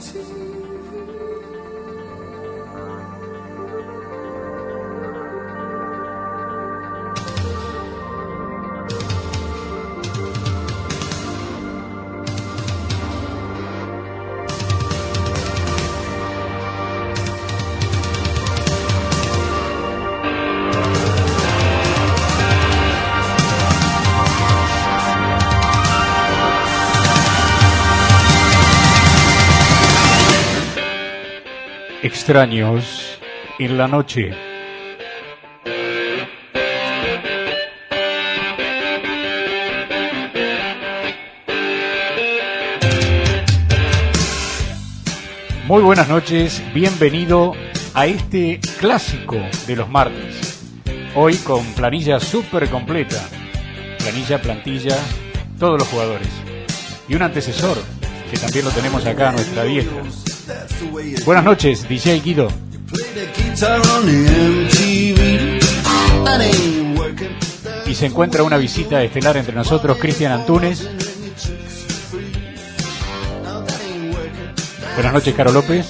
[0.00, 0.37] to
[32.28, 33.18] extraños
[33.58, 34.32] en la noche.
[45.66, 47.54] Muy buenas noches, bienvenido
[47.94, 50.66] a este clásico de los martes.
[51.14, 53.26] Hoy con planilla súper completa.
[54.00, 54.98] Planilla, plantilla,
[55.58, 56.28] todos los jugadores.
[57.08, 57.78] Y un antecesor,
[58.30, 59.88] que también lo tenemos acá a nuestra vieja.
[61.24, 62.48] Buenas noches, DJ Guido.
[67.86, 70.88] Y se encuentra una visita estelar entre nosotros, Cristian Antunes.
[74.94, 75.86] Buenas noches, Caro López.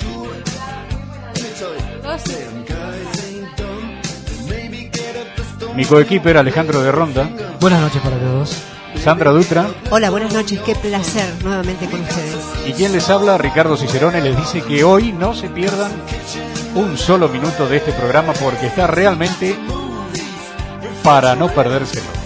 [5.75, 7.31] Mi coequiper Alejandro de Ronda.
[7.61, 8.67] Buenas noches para todos.
[9.03, 9.69] Sandra Dutra.
[9.91, 12.37] Hola, buenas noches, qué placer nuevamente con ustedes.
[12.67, 15.91] Y quien les habla, Ricardo Cicerone, les dice que hoy no se pierdan
[16.75, 19.57] un solo minuto de este programa porque está realmente
[21.03, 22.17] para no perdérselo.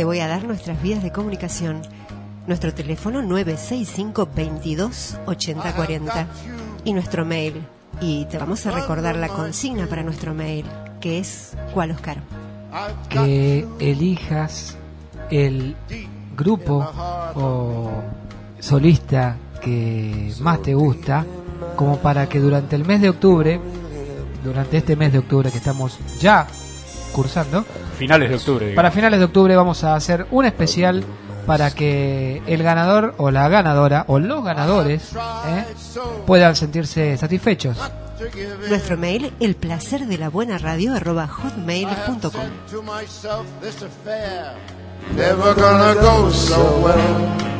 [0.00, 1.82] Te voy a dar nuestras vías de comunicación.
[2.46, 6.26] Nuestro teléfono 965 22 8040
[6.84, 7.60] y nuestro mail.
[8.00, 10.64] Y te vamos a recordar la consigna para nuestro mail,
[11.02, 12.16] que es ¿cuál, Oscar?
[13.10, 14.78] Que elijas
[15.30, 15.76] el
[16.34, 16.78] grupo
[17.34, 17.90] o
[18.58, 21.26] solista que más te gusta,
[21.76, 23.60] como para que durante el mes de octubre,
[24.42, 26.46] durante este mes de octubre que estamos ya
[27.10, 27.64] cursando,
[27.98, 28.66] Finales de octubre.
[28.66, 28.76] digamos.
[28.76, 31.04] para finales de octubre vamos a hacer un especial
[31.46, 35.12] para que el ganador o la ganadora o los ganadores
[35.46, 35.64] ¿eh?
[36.26, 37.78] puedan sentirse satisfechos.
[38.68, 42.30] Nuestro mail, el placer de la buena radio arroba hotmail.com.
[45.16, 47.50] never gonna go so well.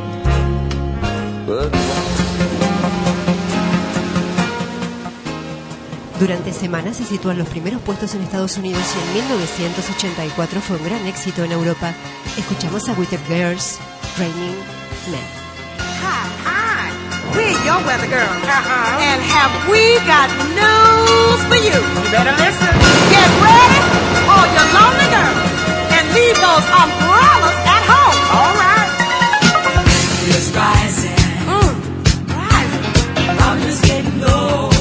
[6.21, 10.85] Durante semanas se sitúan los primeros puestos en Estados Unidos y en 1984 fue un
[10.85, 11.95] gran éxito en Europa.
[12.37, 13.79] Escuchamos a Witter Girls,
[14.19, 14.55] Raining
[15.11, 15.25] Men.
[16.03, 16.93] Hi, hi.
[17.35, 18.29] We're your weather girls.
[19.01, 21.81] And have we got news for you?
[21.81, 22.69] You better listen.
[23.09, 23.81] Get ready,
[24.29, 25.41] all your lonely girls.
[25.97, 28.19] And leave those umbrellas at home.
[28.37, 28.93] All right.
[30.29, 31.17] It's rising.
[31.49, 31.73] Mm.
[32.29, 33.37] Rising.
[33.39, 34.80] Problems getting low.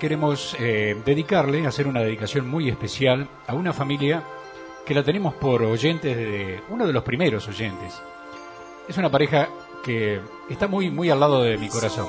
[0.00, 4.24] Queremos eh, dedicarle, hacer una dedicación muy especial a una familia
[4.84, 8.02] que la tenemos por oyentes de uno de los primeros oyentes.
[8.88, 9.48] Es una pareja
[9.84, 12.08] que está muy muy al lado de mi corazón.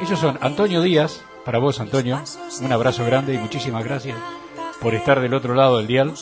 [0.00, 2.20] Ellos son Antonio Díaz, para vos Antonio,
[2.60, 4.18] un abrazo grande y muchísimas gracias
[4.80, 6.14] por estar del otro lado del dial.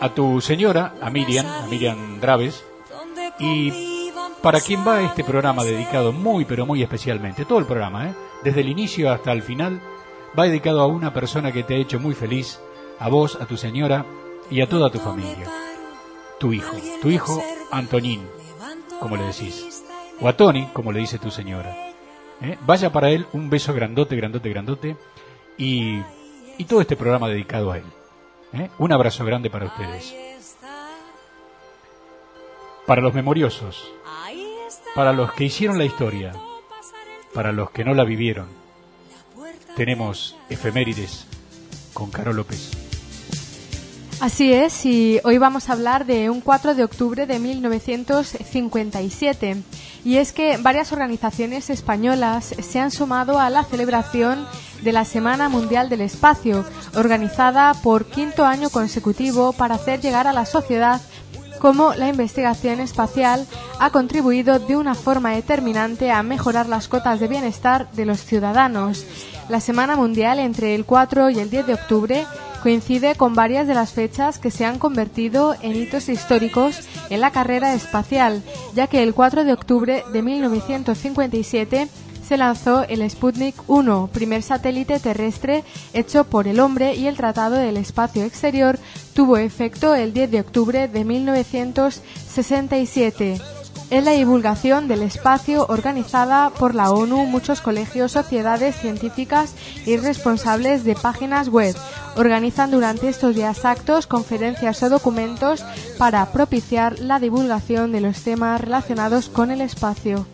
[0.00, 2.64] A tu señora, a Miriam, a Miriam Draves,
[3.38, 4.10] y
[4.42, 8.14] para quien va este programa dedicado muy pero muy especialmente, todo el programa, ¿eh?
[8.42, 9.80] desde el inicio hasta el final,
[10.38, 12.60] va dedicado a una persona que te ha hecho muy feliz,
[12.98, 14.04] a vos, a tu señora
[14.50, 15.50] y a toda tu familia.
[16.38, 17.42] Tu hijo, tu hijo
[17.72, 18.28] Antonín,
[19.00, 19.84] como le decís,
[20.20, 21.74] o a Tony, como le dice tu señora.
[22.40, 22.56] ¿eh?
[22.64, 24.96] Vaya para él un beso grandote, grandote, grandote
[25.56, 25.98] y,
[26.56, 27.84] y todo este programa dedicado a él.
[28.52, 28.70] ¿eh?
[28.78, 30.14] Un abrazo grande para ustedes.
[32.86, 33.92] Para los memoriosos,
[34.94, 36.32] para los que hicieron la historia,
[37.34, 38.57] para los que no la vivieron,
[39.78, 41.24] tenemos efemérides
[41.94, 42.72] con Caro López.
[44.18, 49.62] Así es, y hoy vamos a hablar de un 4 de octubre de 1957.
[50.04, 54.44] Y es que varias organizaciones españolas se han sumado a la celebración
[54.82, 56.64] de la Semana Mundial del Espacio,
[56.96, 61.00] organizada por quinto año consecutivo para hacer llegar a la sociedad
[61.58, 63.46] cómo la investigación espacial
[63.78, 69.04] ha contribuido de una forma determinante a mejorar las cotas de bienestar de los ciudadanos.
[69.48, 72.26] La Semana Mundial entre el 4 y el 10 de octubre
[72.62, 77.30] coincide con varias de las fechas que se han convertido en hitos históricos en la
[77.30, 78.42] carrera espacial,
[78.74, 81.88] ya que el 4 de octubre de 1957
[82.28, 85.64] se lanzó el Sputnik 1, primer satélite terrestre
[85.94, 88.78] hecho por el hombre y el Tratado del Espacio Exterior
[89.14, 93.40] tuvo efecto el 10 de octubre de 1967.
[93.88, 99.54] Es la divulgación del espacio organizada por la ONU, muchos colegios, sociedades científicas
[99.86, 101.74] y responsables de páginas web.
[102.16, 105.64] Organizan durante estos días actos, conferencias o documentos
[105.96, 110.26] para propiciar la divulgación de los temas relacionados con el espacio.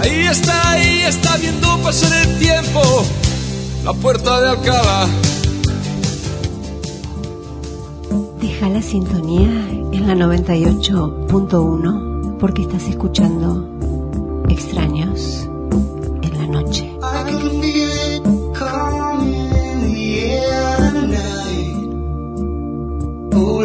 [0.00, 2.80] Ahí está, ahí está viendo pasar el tiempo.
[3.84, 5.08] La puerta de Alcalá.
[8.40, 9.50] Deja la sintonía
[9.92, 13.68] en la 98.1 porque estás escuchando
[14.48, 15.48] Extraños
[16.22, 16.94] en la noche.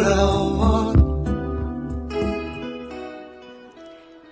[0.02, 0.89] I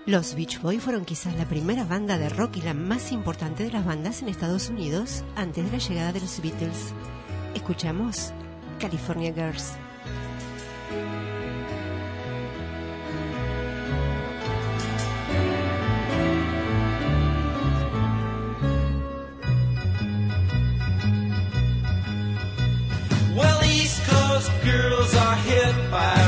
[0.08, 3.70] Los Beach Boys fueron quizás la primera banda de rock y la más importante de
[3.70, 6.94] las bandas en Estados Unidos antes de la llegada de los Beatles.
[7.54, 8.32] Escuchamos
[8.78, 9.74] California Girls.
[23.36, 25.92] Well, East Coast girls are hip.
[25.92, 26.27] I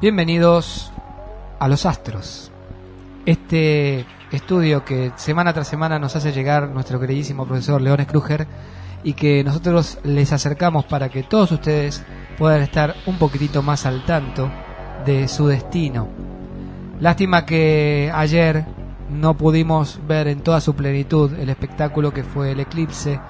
[0.00, 0.87] Bienvenidos
[1.58, 2.50] a Los Astros.
[3.26, 8.46] Este estudio que semana tras semana nos hace llegar nuestro queridísimo profesor Leones Kruger
[9.02, 12.04] y que nosotros les acercamos para que todos ustedes
[12.36, 14.50] puedan estar un poquitito más al tanto
[15.04, 16.08] de su destino.
[17.00, 18.64] Lástima que ayer
[19.10, 23.20] no pudimos ver en toda su plenitud el espectáculo que fue el eclipse.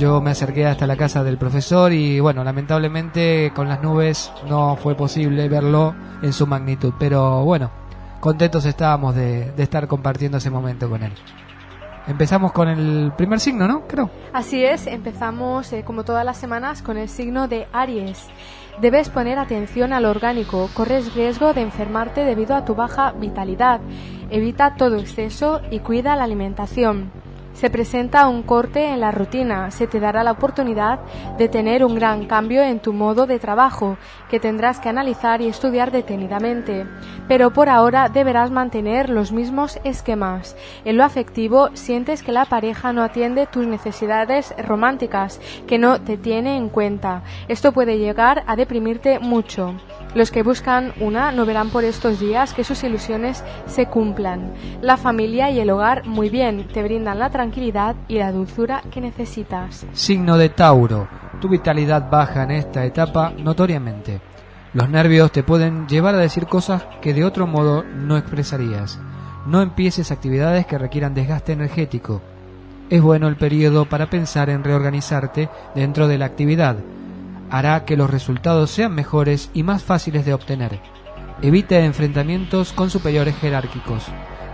[0.00, 4.76] Yo me acerqué hasta la casa del profesor y bueno, lamentablemente con las nubes no
[4.76, 6.94] fue posible verlo en su magnitud.
[6.98, 7.70] Pero bueno,
[8.18, 11.12] contentos estábamos de, estar compartiendo ese momento con él.
[12.06, 13.86] Empezamos con el primer signo, ¿no?
[13.86, 14.08] Creo.
[14.32, 18.26] Así es, empezamos eh, como todas las semanas con el signo de Aries.
[18.80, 23.82] Debes poner atención al orgánico, corres riesgo de enfermarte debido a tu baja vitalidad.
[24.30, 27.10] Evita todo exceso y cuida la alimentación.
[27.60, 30.98] Se presenta un corte en la rutina, se te dará la oportunidad
[31.36, 33.98] de tener un gran cambio en tu modo de trabajo,
[34.30, 36.86] que tendrás que analizar y estudiar detenidamente.
[37.28, 40.56] Pero por ahora deberás mantener los mismos esquemas.
[40.86, 46.16] En lo afectivo, sientes que la pareja no atiende tus necesidades románticas, que no te
[46.16, 47.24] tiene en cuenta.
[47.46, 49.74] Esto puede llegar a deprimirte mucho.
[50.14, 54.54] Los que buscan una no verán por estos días que sus ilusiones se cumplan.
[54.80, 57.49] La familia y el hogar muy bien, te brindan la tranquilidad
[58.08, 59.86] y la dulzura que necesitas.
[59.92, 61.08] Signo de Tauro.
[61.40, 64.20] Tu vitalidad baja en esta etapa notoriamente.
[64.72, 69.00] Los nervios te pueden llevar a decir cosas que de otro modo no expresarías.
[69.46, 72.20] No empieces actividades que requieran desgaste energético.
[72.88, 76.76] Es bueno el periodo para pensar en reorganizarte dentro de la actividad.
[77.50, 80.78] Hará que los resultados sean mejores y más fáciles de obtener.
[81.42, 84.04] Evita enfrentamientos con superiores jerárquicos.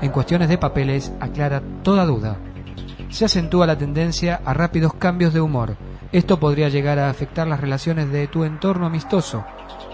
[0.00, 2.38] En cuestiones de papeles, aclara toda duda.
[3.08, 5.76] Se acentúa la tendencia a rápidos cambios de humor.
[6.12, 9.44] Esto podría llegar a afectar las relaciones de tu entorno amistoso.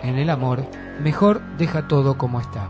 [0.03, 0.67] En el amor,
[1.01, 2.69] mejor deja todo como está.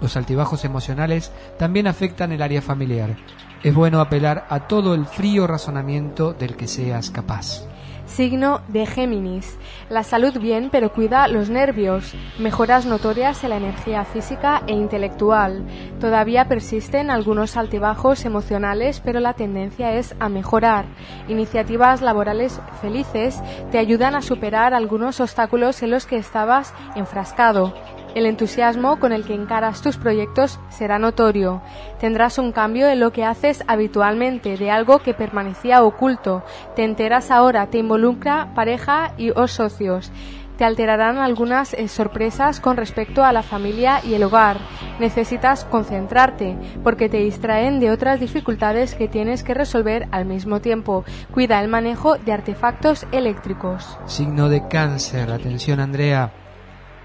[0.00, 3.16] Los altibajos emocionales también afectan el área familiar.
[3.62, 7.66] Es bueno apelar a todo el frío razonamiento del que seas capaz.
[8.06, 9.58] Signo de Géminis.
[9.88, 12.14] La salud bien, pero cuida los nervios.
[12.38, 15.66] Mejoras notorias en la energía física e intelectual.
[16.00, 20.84] Todavía persisten algunos altibajos emocionales, pero la tendencia es a mejorar.
[21.28, 23.42] Iniciativas laborales felices
[23.72, 27.72] te ayudan a superar algunos obstáculos en los que estabas enfrascado.
[28.14, 31.62] El entusiasmo con el que encaras tus proyectos será notorio.
[31.98, 36.44] Tendrás un cambio en lo que haces habitualmente, de algo que permanecía oculto.
[36.76, 40.12] Te enteras ahora, te involucra pareja y o socios.
[40.56, 44.58] Te alterarán algunas eh, sorpresas con respecto a la familia y el hogar.
[45.00, 51.04] Necesitas concentrarte porque te distraen de otras dificultades que tienes que resolver al mismo tiempo.
[51.32, 53.98] Cuida el manejo de artefactos eléctricos.
[54.06, 55.32] Signo de cáncer.
[55.32, 56.43] Atención, Andrea.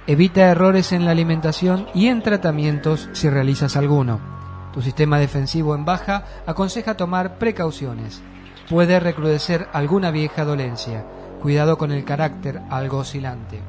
[0.09, 4.19] Evita errores en la alimentación y en tratamientos si realizas alguno.
[4.73, 8.19] Tu sistema defensivo en baja aconseja tomar precauciones.
[8.67, 11.05] Puede recrudecer alguna vieja dolencia.
[11.43, 13.59] Cuidado con el carácter algo oscilante.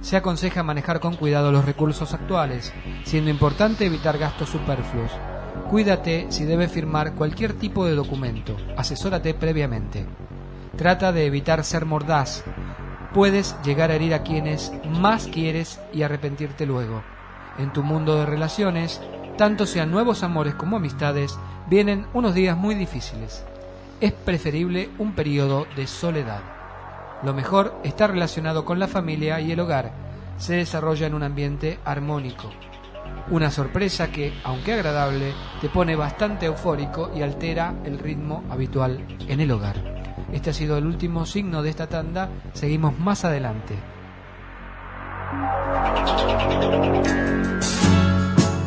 [0.00, 5.10] Se aconseja manejar con cuidado los recursos actuales, siendo importante evitar gastos superfluos.
[5.70, 8.56] Cuídate si debes firmar cualquier tipo de documento.
[8.76, 10.06] Asesórate previamente.
[10.76, 12.44] Trata de evitar ser mordaz,
[13.14, 17.02] puedes llegar a herir a quienes más quieres y arrepentirte luego.
[17.58, 19.00] En tu mundo de relaciones,
[19.38, 23.44] tanto sean nuevos amores como amistades, vienen unos días muy difíciles.
[24.00, 26.40] Es preferible un periodo de soledad.
[27.22, 29.92] Lo mejor está relacionado con la familia y el hogar.
[30.36, 32.50] Se desarrolla en un ambiente armónico.
[33.30, 39.40] Una sorpresa que, aunque agradable, te pone bastante eufórico y altera el ritmo habitual en
[39.40, 40.03] el hogar.
[40.34, 42.28] Este ha sido el último signo de esta tanda.
[42.54, 43.76] Seguimos más adelante.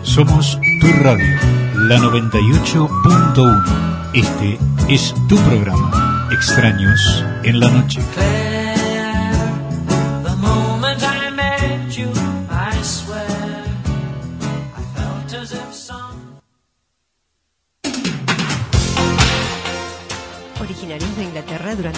[0.02, 1.36] Somos tu radio,
[1.76, 4.12] la 98.1.
[4.14, 4.58] Este
[4.88, 8.00] es tu programa, Extraños en la Noche.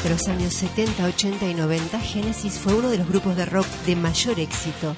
[0.09, 3.67] Durante los años 70, 80 y 90, Genesis fue uno de los grupos de rock
[3.85, 4.95] de mayor éxito.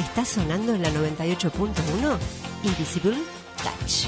[0.00, 2.18] Está sonando en la 98.1
[2.64, 3.16] Invisible
[3.62, 4.06] Touch.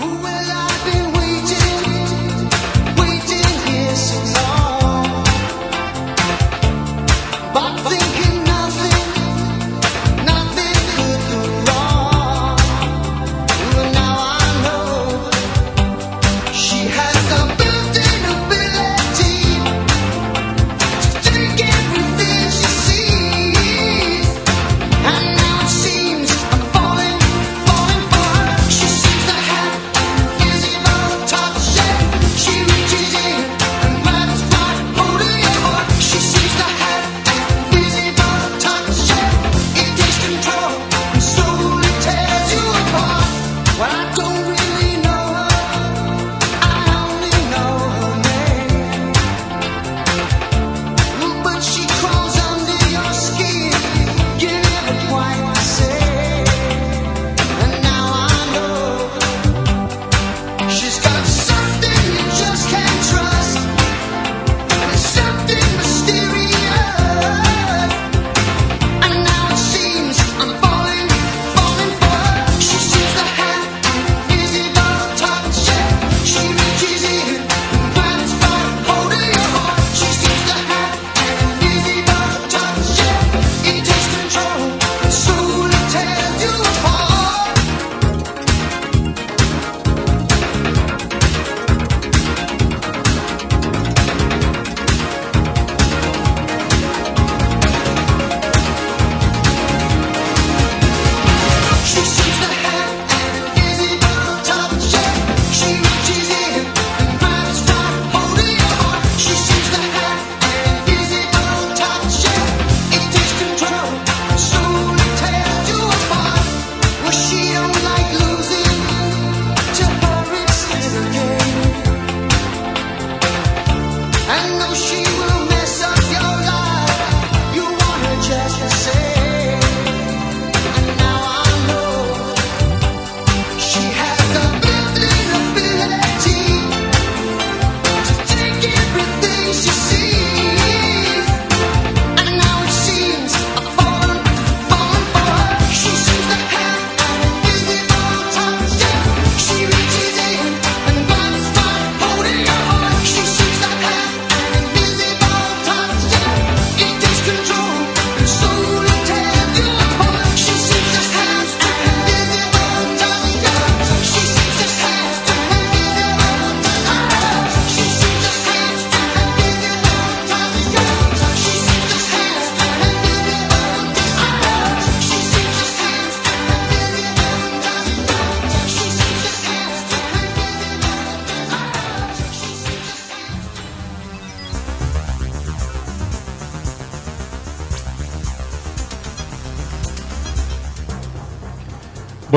[0.00, 1.82] Well, I've been waiting,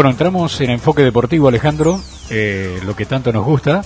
[0.06, 3.82] Bueno, entramos en enfoque deportivo, Alejandro, eh, lo que tanto nos gusta.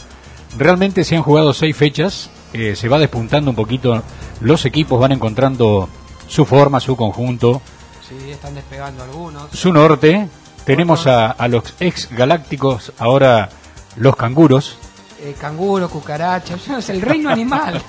[0.57, 4.03] Realmente se han jugado seis fechas, eh, se va despuntando un poquito,
[4.41, 5.87] los equipos van encontrando
[6.27, 7.61] su forma, su conjunto,
[8.05, 9.49] Sí, están despegando algunos.
[9.53, 10.27] su norte.
[10.65, 13.47] Tenemos a, a los ex galácticos, ahora
[13.95, 14.77] los canguros.
[15.21, 17.81] Eh, canguro, cucaracha, sé, el reino animal.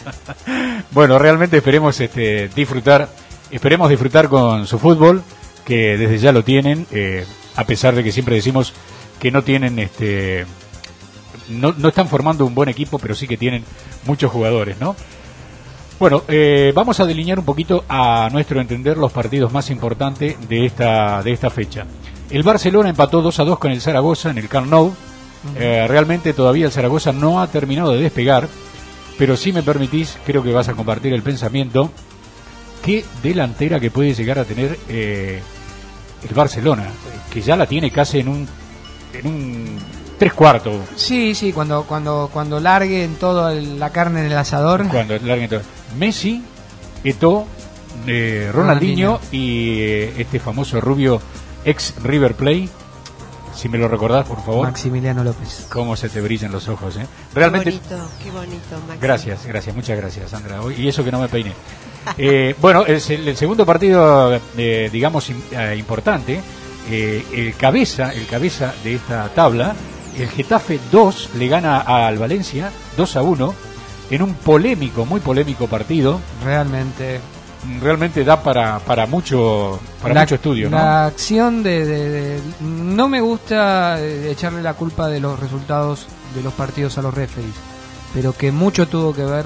[0.92, 3.08] Bueno, realmente esperemos este, disfrutar,
[3.50, 5.24] esperemos disfrutar con su fútbol,
[5.64, 8.72] que desde ya lo tienen, eh, a pesar de que siempre decimos
[9.18, 10.46] que no tienen, este,
[11.48, 13.64] no, no están formando un buen equipo, pero sí que tienen
[14.06, 14.96] muchos jugadores, ¿no?
[16.00, 20.64] Bueno, eh, vamos a delinear un poquito a nuestro entender los partidos más importantes de
[20.64, 21.84] esta, de esta fecha.
[22.30, 24.94] El Barcelona empató 2 a 2 con el Zaragoza en el Camp Nou.
[25.56, 28.48] Eh, realmente todavía el Zaragoza no ha terminado de despegar,
[29.18, 31.90] pero si me permitís, creo que vas a compartir el pensamiento.
[32.82, 35.42] ¿Qué delantera que puede llegar a tener eh,
[36.28, 36.86] el Barcelona?
[37.30, 38.48] Que ya la tiene casi en un,
[39.12, 39.78] en un
[40.18, 40.74] tres cuartos.
[40.96, 44.86] Sí, sí, cuando cuando cuando larguen toda la carne en el asador.
[44.88, 45.62] Cuando larguen todo.
[45.98, 46.42] Messi,
[47.04, 47.46] Eto'o,
[48.06, 49.20] eh, Ronaldinho, Ronaldinho.
[49.32, 51.20] y eh, este famoso rubio
[51.64, 52.68] ex River Play.
[53.54, 54.66] Si me lo recordás, por favor.
[54.68, 55.66] Maximiliano López.
[55.70, 57.00] Cómo se te brillan los ojos, ¿eh?
[57.32, 57.70] Qué Realmente.
[57.72, 59.00] bonito, qué bonito, Maxi.
[59.02, 60.62] Gracias, gracias, muchas gracias, Sandra.
[60.62, 61.52] Hoy- Y eso que no me peiné.
[62.18, 66.40] Eh, bueno, el, el segundo partido, eh, digamos, eh, importante,
[66.90, 69.74] eh, el cabeza, el cabeza de esta tabla,
[70.18, 73.54] el Getafe 2 le gana al Valencia 2 a 1
[74.10, 76.20] en un polémico, muy polémico partido.
[76.44, 77.20] Realmente.
[77.82, 80.78] Realmente da para, para mucho para la, mucho estudio, ¿no?
[80.78, 86.06] La acción de, de- de- No me gusta eh, echarle la culpa de los resultados
[86.34, 87.52] de los partidos a los referees,
[88.14, 89.44] pero que mucho tuvo que ver,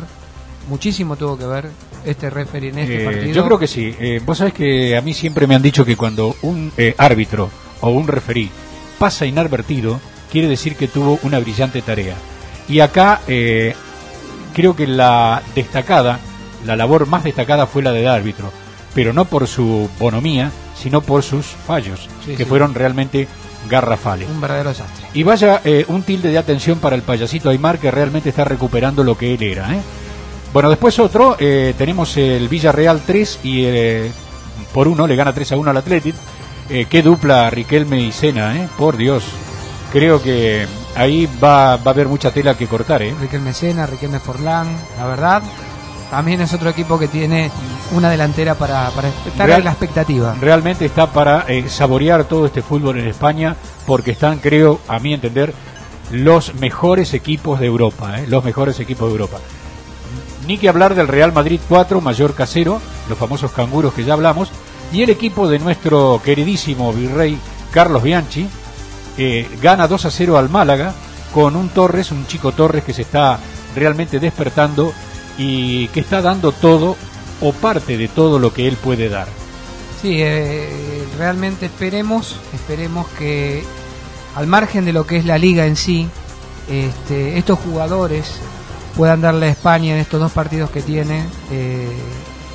[0.68, 1.68] muchísimo tuvo que ver
[2.04, 3.32] este referee en este Eh, partido.
[3.32, 3.94] yo creo que sí.
[3.98, 7.50] Eh, Vos sabés que a mí siempre me han dicho que cuando un eh, árbitro
[7.80, 8.50] o un referí
[8.98, 12.14] pasa inadvertido, quiere decir que tuvo una brillante tarea.
[12.68, 13.74] Y acá eh,
[14.54, 16.18] creo que la destacada,
[16.64, 18.50] la labor más destacada fue la del árbitro,
[18.94, 22.44] pero no por su bonomía, sino por sus fallos, Sí, que sí.
[22.44, 23.26] fueron realmente
[23.68, 24.28] garrafales.
[24.28, 25.06] Un verdadero desastre.
[25.14, 29.02] Y vaya eh, un tilde de atención para el payasito Aymar que realmente está recuperando
[29.04, 29.74] lo que él era.
[29.74, 29.80] ¿eh?
[30.54, 34.10] Bueno, después otro, eh, tenemos el Villarreal 3 y eh,
[34.72, 36.14] por uno le gana 3 a 1 al Athletic.
[36.70, 38.68] Eh, qué dupla Riquelme y Sena, ¿eh?
[38.78, 39.24] por Dios.
[39.92, 43.02] Creo que ahí va, va a haber mucha tela que cortar.
[43.02, 43.12] ¿eh?
[43.20, 45.42] Riquelme Sena, Riquelme Forlán, la verdad,
[46.10, 47.50] también es otro equipo que tiene
[47.92, 50.36] una delantera para, para estar Real- en la expectativa.
[50.40, 55.14] Realmente está para eh, saborear todo este fútbol en España porque están, creo, a mi
[55.14, 55.52] entender,
[56.12, 58.26] los mejores equipos de Europa, ¿eh?
[58.28, 59.38] los mejores equipos de Europa.
[60.46, 64.50] Ni que hablar del Real Madrid 4, Mallorca 0, los famosos canguros que ya hablamos,
[64.92, 67.38] y el equipo de nuestro queridísimo virrey
[67.72, 68.46] Carlos Bianchi
[69.16, 70.94] eh, gana 2 a 0 al Málaga
[71.33, 73.38] con un Torres, un chico Torres que se está
[73.74, 74.92] realmente despertando
[75.38, 76.96] y que está dando todo
[77.40, 79.26] o parte de todo lo que él puede dar.
[80.00, 83.64] Sí, eh, realmente esperemos, esperemos que
[84.37, 86.09] al margen de lo que es la liga en sí,
[86.68, 88.38] este, estos jugadores
[88.96, 91.88] puedan darle a España en estos dos partidos que tiene eh,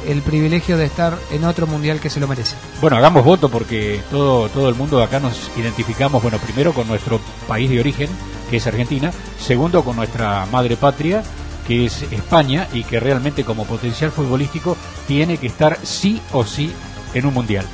[0.07, 2.55] el privilegio de estar en otro mundial que se lo merece.
[2.81, 7.19] Bueno, hagamos voto porque todo, todo el mundo acá nos identificamos, bueno, primero con nuestro
[7.47, 8.09] país de origen,
[8.49, 11.23] que es Argentina, segundo con nuestra madre patria,
[11.67, 14.75] que es España, y que realmente como potencial futbolístico
[15.07, 16.71] tiene que estar sí o sí
[17.13, 17.65] en un mundial.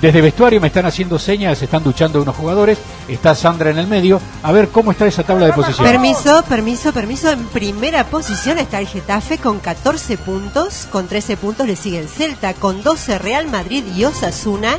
[0.00, 3.86] Desde vestuario me están haciendo señas, se están duchando unos jugadores, está Sandra en el
[3.86, 5.92] medio, a ver cómo está esa tabla de posiciones.
[5.92, 7.30] Permiso, permiso, permiso.
[7.30, 10.86] En primera posición está el Getafe con 14 puntos.
[10.90, 12.54] Con 13 puntos le sigue el Celta.
[12.54, 14.76] Con 12 Real Madrid y Osasuna.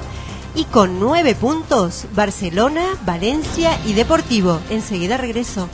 [0.55, 4.59] Y con 9 puntos Barcelona, Valencia y Deportivo.
[4.69, 5.67] Enseguida regreso.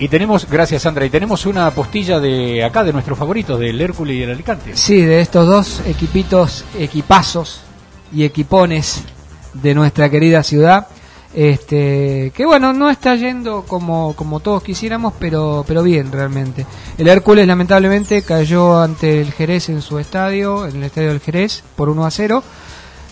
[0.00, 4.16] Y tenemos, gracias Sandra, y tenemos una postilla de acá, de nuestros favoritos, del Hércules
[4.16, 4.76] y el Alicante.
[4.76, 7.62] Sí, de estos dos equipitos, equipazos
[8.12, 9.02] y equipones
[9.54, 10.86] de nuestra querida ciudad.
[11.34, 16.66] Este, que bueno, no está yendo como, como todos quisiéramos, pero, pero bien realmente.
[16.96, 21.62] El Hércules lamentablemente cayó ante el Jerez en su estadio, en el estadio del Jerez,
[21.76, 22.42] por 1 a 0.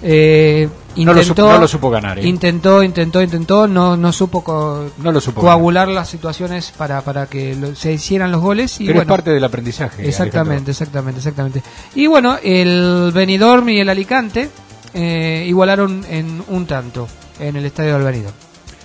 [0.03, 2.27] Eh, No lo intentó, supo- no lo supo ganar, ¿eh?
[2.27, 7.27] Intentó, intentó, intentó, no, no supo co- No lo supo coagular las situaciones para, para
[7.27, 8.81] que lo- se hicieran los goles.
[8.81, 10.07] Y Pero es parte del aprendizaje.
[10.07, 11.63] Exactamente, exactamente, exactamente.
[11.95, 14.51] Y bueno, el Benidorm y el Alicante
[14.97, 17.07] eh, igualaron en un tanto
[17.39, 18.33] en el estadio de Albanido.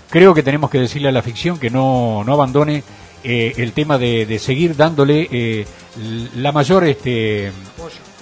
[0.09, 2.83] Creo que tenemos que decirle a la ficción que no, no abandone
[3.23, 5.65] eh, el tema de, de seguir dándole eh,
[6.35, 7.51] la mayor este,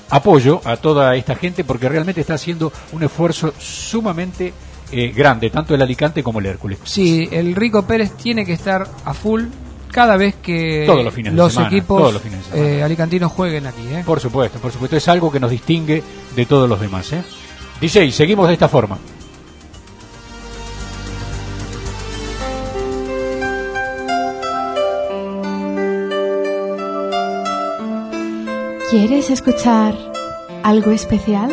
[0.09, 4.53] apoyo a toda esta gente porque realmente está haciendo un esfuerzo sumamente
[4.91, 6.79] eh, grande, tanto el Alicante como el Hércules.
[6.83, 9.45] Sí, el Rico Pérez tiene que estar a full
[9.91, 13.31] cada vez que Todos los fines de semana, equipos todos los fines de eh, alicantinos
[13.31, 13.81] jueguen aquí.
[13.91, 14.03] ¿eh?
[14.05, 16.03] Por supuesto, por supuesto, es algo que nos distingue
[16.35, 17.11] de todos los demás.
[17.13, 17.23] ¿eh?
[17.81, 18.97] DJ, seguimos de esta forma.
[28.91, 29.95] ¿Quieres escuchar
[30.63, 31.51] algo especial?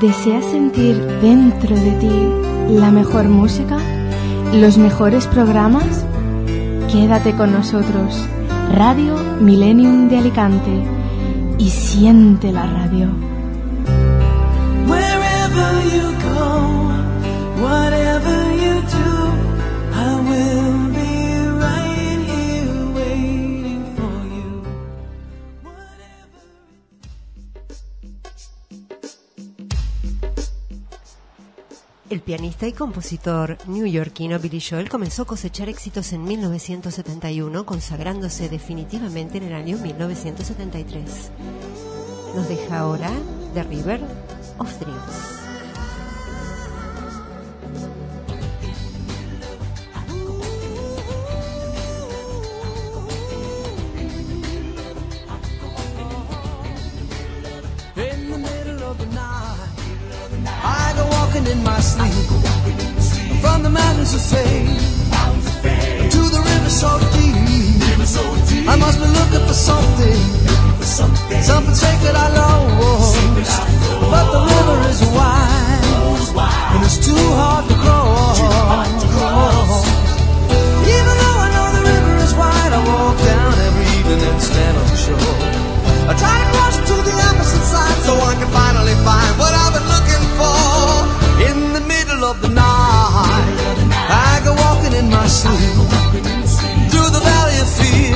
[0.00, 3.78] ¿Deseas sentir dentro de ti la mejor música?
[4.54, 6.06] ¿Los mejores programas?
[6.90, 8.24] Quédate con nosotros,
[8.72, 10.82] Radio Millennium de Alicante,
[11.58, 13.35] y siente la radio.
[32.08, 39.38] El pianista y compositor neoyorquino Billy Joel comenzó a cosechar éxitos en 1971, consagrándose definitivamente
[39.38, 41.30] en el año 1973.
[42.36, 43.10] Nos deja ahora
[43.54, 44.00] The River
[44.58, 45.35] of Dreams.
[61.46, 62.12] Walking in my sleep.
[63.40, 64.66] From the mountains of fame
[66.10, 68.68] to the river so deep.
[68.68, 70.20] I must be looking for something,
[70.82, 73.16] something sacred I lost.
[74.10, 75.82] But the river is wide,
[76.74, 78.38] and it's too hard to cross.
[80.86, 84.76] Even though I know the river is wide, I walk down every evening and stand
[84.76, 85.36] on the shore.
[86.10, 86.45] I try
[95.26, 98.14] in my sleep through the valley of fear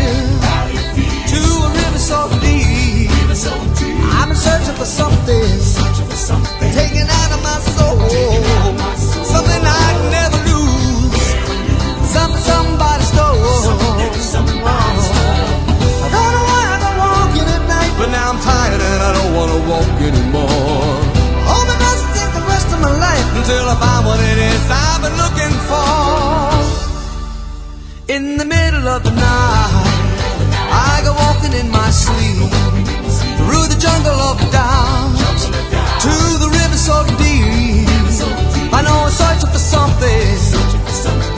[1.26, 3.10] to a river so deep.
[4.14, 5.42] I'm searching for something,
[6.70, 7.98] taken out of my soul,
[9.26, 11.34] something I can never lose,
[12.14, 13.42] something somebody stole.
[16.06, 19.10] I don't know why I've been walking at night, but now I'm tired and I
[19.18, 20.94] don't wanna walk anymore.
[21.50, 24.62] Hope it doesn't take the rest of my life until I find what it is
[24.70, 26.49] I've been looking for.
[28.10, 29.84] In the middle of the night,
[30.68, 32.50] I go walking in my sleep
[33.38, 35.40] through the jungle of doubt
[36.02, 37.86] to the river so deep.
[38.74, 40.36] I know I'm searching for something,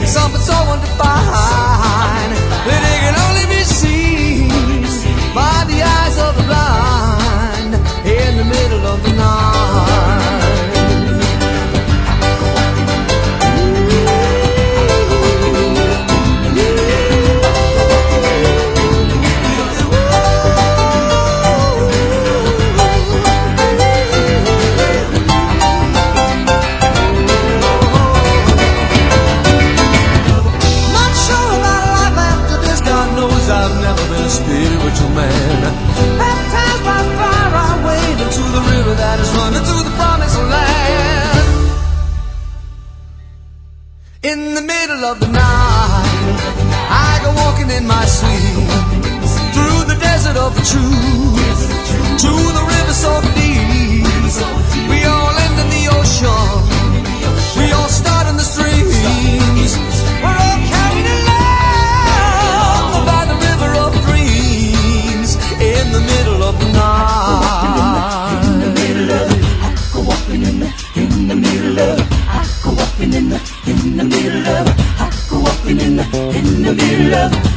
[0.03, 1.72] something so undefined
[47.77, 48.69] in my sleep
[49.53, 51.61] through the desert of the truth
[52.23, 54.05] to the river so deep.
[54.89, 56.61] We all end in the ocean.
[57.57, 59.71] We all start in the streams.
[60.21, 68.43] We're all carried along by the river of dreams in the middle of the night.
[68.45, 70.01] In the middle of it, I go
[70.33, 70.69] in the,
[71.27, 72.13] the middle of
[73.03, 73.39] in the,
[73.97, 74.67] the middle of.
[74.99, 76.05] I go walking in the,
[76.37, 77.52] in the middle of.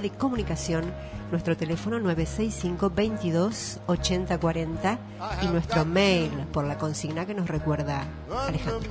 [0.00, 0.84] De comunicación,
[1.30, 4.98] nuestro teléfono 965 22 80 40
[5.42, 8.04] y nuestro mail por la consigna que nos recuerda
[8.46, 8.90] Alejandro.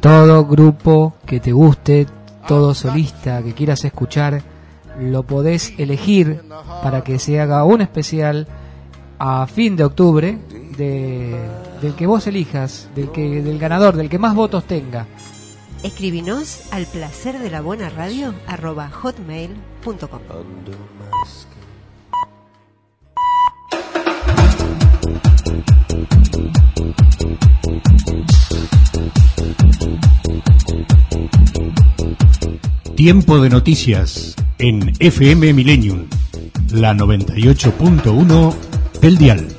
[0.00, 2.06] Todo grupo que te guste,
[2.46, 4.42] todo solista que quieras escuchar,
[4.98, 6.42] lo podés elegir
[6.82, 8.46] para que se haga un especial
[9.18, 10.38] a fin de octubre
[10.76, 11.36] de,
[11.82, 15.06] del que vos elijas, del, que, del ganador, del que más votos tenga.
[15.82, 19.98] Escribinos al placer de la buena radio arroba hotmail.com.
[32.96, 36.08] Tiempo de noticias en FM Millennium,
[36.72, 38.54] la 98.1
[39.00, 39.57] del dial.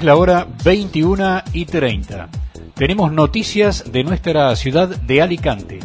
[0.00, 2.30] Es la hora 21 y 30.
[2.74, 5.80] Tenemos noticias de nuestra ciudad de Alicante.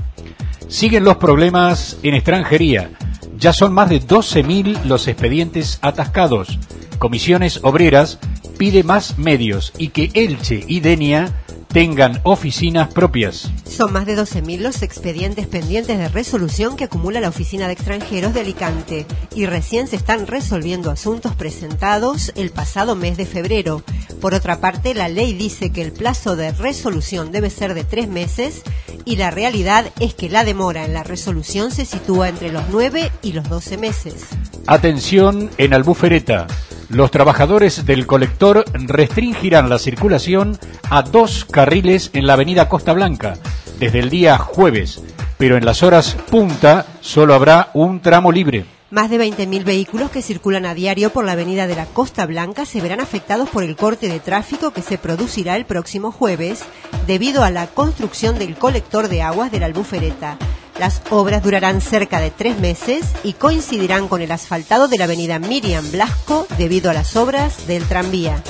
[0.69, 2.91] Siguen los problemas en extranjería.
[3.37, 6.57] Ya son más de 12.000 los expedientes atascados.
[6.97, 8.17] Comisiones Obreras
[8.57, 11.33] pide más medios y que Elche y Denia
[11.75, 13.51] tengan oficinas propias.
[13.69, 18.33] Son más de 12.000 los expedientes pendientes de resolución que acumula la Oficina de Extranjeros
[18.33, 23.83] de Alicante y recién se están resolviendo asuntos presentados el pasado mes de febrero.
[24.21, 28.07] Por otra parte, la ley dice que el plazo de resolución debe ser de tres
[28.07, 28.61] meses
[29.03, 33.11] y la realidad es que la demora en la resolución se sitúa entre los 9
[33.21, 34.27] y los 12 meses.
[34.65, 36.47] Atención en Albufereta.
[36.89, 43.35] Los trabajadores del colector restringirán la circulación a dos carriles en la avenida Costa Blanca
[43.79, 45.01] desde el día jueves,
[45.37, 48.65] pero en las horas punta solo habrá un tramo libre.
[48.91, 52.65] Más de 20.000 vehículos que circulan a diario por la avenida de la Costa Blanca
[52.65, 56.63] se verán afectados por el corte de tráfico que se producirá el próximo jueves
[57.07, 60.37] debido a la construcción del colector de aguas de la Albufereta.
[60.79, 65.39] Las obras durarán cerca de tres meses y coincidirán con el asfaltado de la avenida
[65.39, 68.43] Miriam Blasco debido a las obras del tranvía.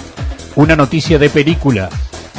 [0.56, 1.90] Una noticia de película.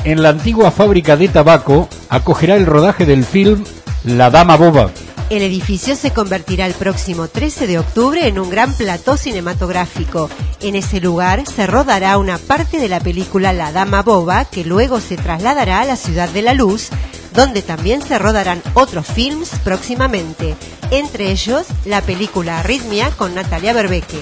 [0.02, 3.64] En la antigua fábrica de tabaco acogerá el rodaje del film
[4.04, 4.90] La Dama Boba.
[5.30, 10.30] El edificio se convertirá el próximo 13 de octubre en un gran plató cinematográfico.
[10.62, 15.00] En ese lugar se rodará una parte de la película La Dama Boba, que luego
[15.00, 16.90] se trasladará a la Ciudad de la Luz,
[17.36, 20.56] donde también se rodarán otros films próximamente,
[20.90, 24.20] entre ellos la película Arritmia con Natalia Berbeque.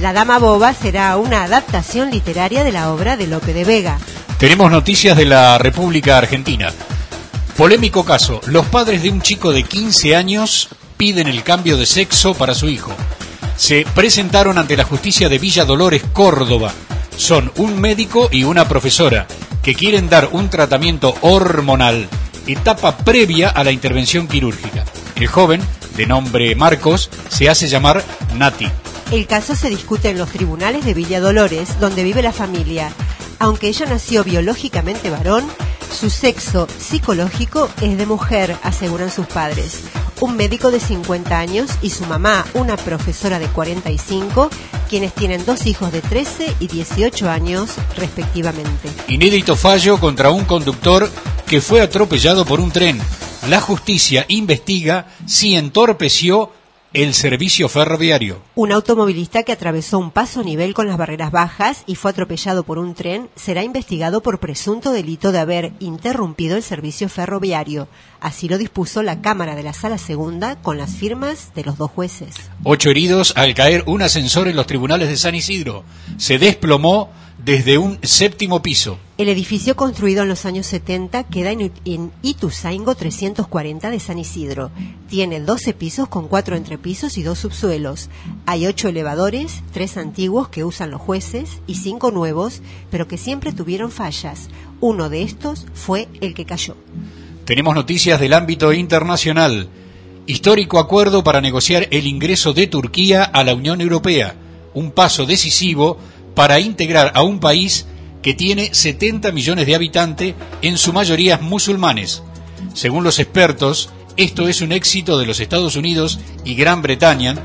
[0.00, 3.98] La Dama Boba será una adaptación literaria de la obra de Lope de Vega.
[4.38, 6.72] Tenemos noticias de la República Argentina.
[7.56, 8.40] Polémico caso.
[8.46, 12.68] Los padres de un chico de 15 años piden el cambio de sexo para su
[12.68, 12.92] hijo.
[13.56, 16.72] Se presentaron ante la justicia de Villa Dolores, Córdoba.
[17.16, 19.26] Son un médico y una profesora
[19.62, 22.08] que quieren dar un tratamiento hormonal,
[22.46, 24.84] etapa previa a la intervención quirúrgica.
[25.16, 25.62] El joven,
[25.96, 28.04] de nombre Marcos, se hace llamar
[28.34, 28.66] Nati.
[29.10, 32.90] El caso se discute en los tribunales de Villa Dolores, donde vive la familia.
[33.38, 35.46] Aunque ella nació biológicamente varón,
[35.90, 39.80] su sexo psicológico es de mujer, aseguran sus padres.
[40.20, 44.50] Un médico de 50 años y su mamá, una profesora de 45,
[44.88, 48.88] quienes tienen dos hijos de 13 y 18 años respectivamente.
[49.08, 51.10] Inédito fallo contra un conductor
[51.46, 52.98] que fue atropellado por un tren.
[53.48, 56.50] La justicia investiga si entorpeció
[56.92, 58.42] el servicio ferroviario.
[58.54, 62.62] Un automovilista que atravesó un paso a nivel con las barreras bajas y fue atropellado
[62.62, 67.88] por un tren será investigado por presunto delito de haber interrumpido el servicio ferroviario.
[68.20, 71.90] Así lo dispuso la Cámara de la Sala Segunda con las firmas de los dos
[71.90, 72.34] jueces.
[72.64, 75.84] Ocho heridos al caer un ascensor en los tribunales de San Isidro.
[76.16, 77.10] Se desplomó
[77.46, 78.98] desde un séptimo piso.
[79.18, 84.72] El edificio construido en los años 70 queda en, en Ituzaingo 340 de San Isidro.
[85.08, 88.10] Tiene 12 pisos con cuatro entrepisos y dos subsuelos.
[88.46, 93.52] Hay ocho elevadores, tres antiguos que usan los jueces y cinco nuevos, pero que siempre
[93.52, 94.48] tuvieron fallas.
[94.80, 96.76] Uno de estos fue el que cayó.
[97.44, 99.68] Tenemos noticias del ámbito internacional.
[100.26, 104.34] Histórico acuerdo para negociar el ingreso de Turquía a la Unión Europea.
[104.74, 105.96] Un paso decisivo
[106.36, 107.86] para integrar a un país
[108.22, 112.22] que tiene 70 millones de habitantes, en su mayoría musulmanes.
[112.74, 117.36] Según los expertos, esto es un éxito de los Estados Unidos y Gran Bretaña,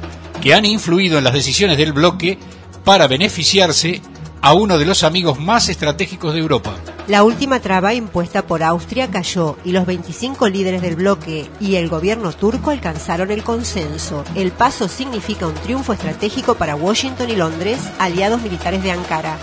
[0.41, 2.37] que han influido en las decisiones del bloque
[2.83, 4.01] para beneficiarse
[4.41, 6.75] a uno de los amigos más estratégicos de Europa.
[7.07, 11.89] La última traba impuesta por Austria cayó y los 25 líderes del bloque y el
[11.89, 14.23] gobierno turco alcanzaron el consenso.
[14.35, 19.37] El paso significa un triunfo estratégico para Washington y Londres, aliados militares de Ankara.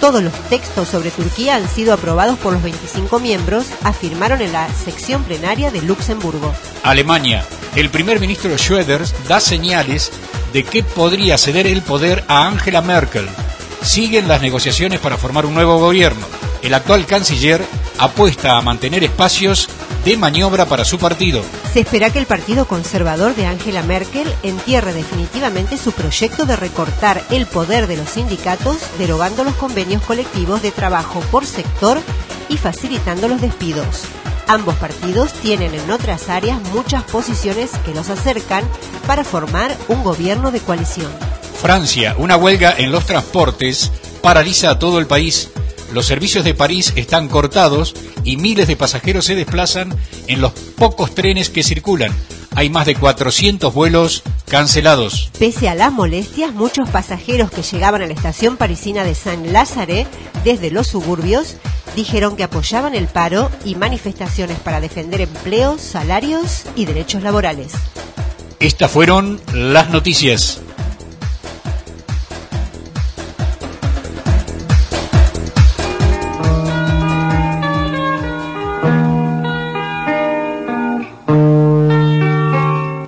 [0.00, 4.66] Todos los textos sobre Turquía han sido aprobados por los 25 miembros, afirmaron en la
[4.72, 6.54] sección plenaria de Luxemburgo.
[6.82, 7.44] Alemania.
[7.76, 10.10] El primer ministro Schroeder da señales
[10.52, 13.28] de que podría ceder el poder a Angela Merkel.
[13.82, 16.26] Siguen las negociaciones para formar un nuevo gobierno.
[16.62, 17.64] El actual canciller
[17.98, 19.68] apuesta a mantener espacios
[20.04, 21.42] de maniobra para su partido.
[21.72, 27.22] Se espera que el Partido Conservador de Angela Merkel entierre definitivamente su proyecto de recortar
[27.30, 31.98] el poder de los sindicatos, derogando los convenios colectivos de trabajo por sector
[32.48, 34.04] y facilitando los despidos.
[34.48, 38.64] Ambos partidos tienen en otras áreas muchas posiciones que los acercan
[39.06, 41.12] para formar un gobierno de coalición.
[41.60, 43.92] Francia, una huelga en los transportes
[44.22, 45.50] paraliza a todo el país.
[45.92, 47.94] Los servicios de París están cortados
[48.24, 49.94] y miles de pasajeros se desplazan
[50.26, 52.16] en los pocos trenes que circulan.
[52.56, 55.30] Hay más de 400 vuelos cancelados.
[55.38, 60.06] Pese a las molestias, muchos pasajeros que llegaban a la estación parisina de Saint-Lazare
[60.44, 61.56] desde los suburbios
[61.94, 67.72] dijeron que apoyaban el paro y manifestaciones para defender empleos, salarios y derechos laborales.
[68.60, 70.60] Estas fueron las noticias.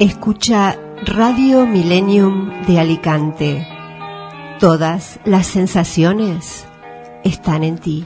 [0.03, 3.69] Escucha Radio Millennium de Alicante.
[4.59, 6.67] Todas las sensaciones
[7.23, 8.05] están en ti.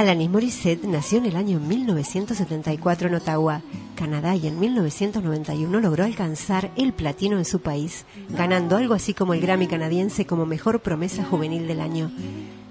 [0.00, 3.60] Alanis Morissette nació en el año 1974 en Ottawa,
[3.96, 9.34] Canadá, y en 1991 logró alcanzar el platino en su país, ganando algo así como
[9.34, 12.10] el Grammy canadiense como mejor promesa juvenil del año.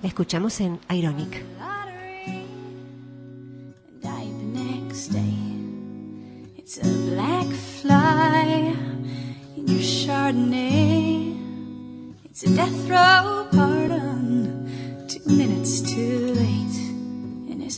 [0.01, 1.43] Escuchamos en Ironic.
[12.31, 16.68] It's a death row pardon, two minutes too late.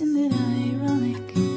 [0.01, 1.50] Isn't it ironic?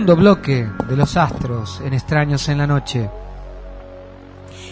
[0.00, 3.10] Segundo bloque de los astros en Extraños en la Noche.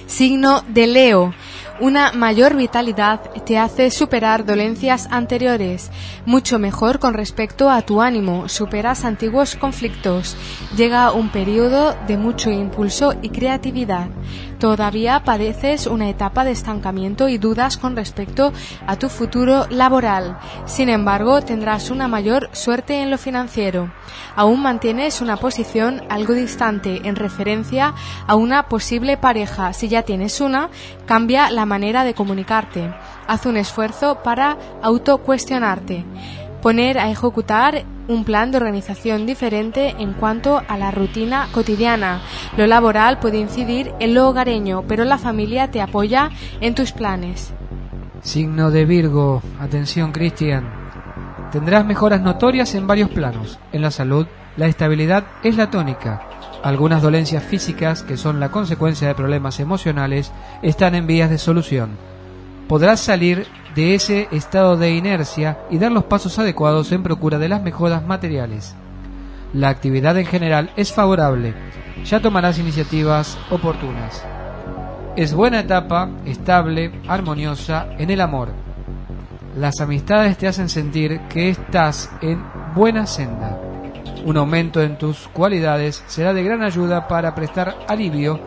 [0.06, 1.34] Signo de Leo.
[1.80, 5.90] Una mayor vitalidad te hace superar dolencias anteriores,
[6.24, 10.34] mucho mejor con respecto a tu ánimo, superas antiguos conflictos,
[10.74, 14.08] llega un periodo de mucho impulso y creatividad.
[14.58, 18.50] Todavía padeces una etapa de estancamiento y dudas con respecto
[18.86, 20.38] a tu futuro laboral.
[20.64, 23.92] Sin embargo, tendrás una mayor suerte en lo financiero.
[24.38, 29.72] Aún mantienes una posición algo distante en referencia a una posible pareja.
[29.72, 30.70] Si ya tienes una,
[31.06, 32.88] cambia la manera de comunicarte.
[33.26, 36.04] Haz un esfuerzo para autocuestionarte.
[36.62, 42.20] Poner a ejecutar un plan de organización diferente en cuanto a la rutina cotidiana.
[42.56, 46.30] Lo laboral puede incidir en lo hogareño, pero la familia te apoya
[46.60, 47.52] en tus planes.
[48.22, 50.77] Signo de Virgo, atención Cristian.
[51.52, 53.58] Tendrás mejoras notorias en varios planos.
[53.72, 54.26] En la salud,
[54.58, 56.22] la estabilidad es la tónica.
[56.62, 60.30] Algunas dolencias físicas, que son la consecuencia de problemas emocionales,
[60.60, 61.90] están en vías de solución.
[62.68, 67.48] Podrás salir de ese estado de inercia y dar los pasos adecuados en procura de
[67.48, 68.74] las mejoras materiales.
[69.54, 71.54] La actividad en general es favorable.
[72.04, 74.22] Ya tomarás iniciativas oportunas.
[75.16, 78.67] Es buena etapa, estable, armoniosa en el amor.
[79.58, 82.44] Las amistades te hacen sentir que estás en
[82.76, 83.60] buena senda.
[84.24, 88.38] Un aumento en tus cualidades será de gran ayuda para prestar alivio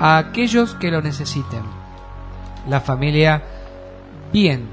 [0.00, 1.62] a aquellos que lo necesiten.
[2.68, 3.44] La familia,
[4.32, 4.66] bien.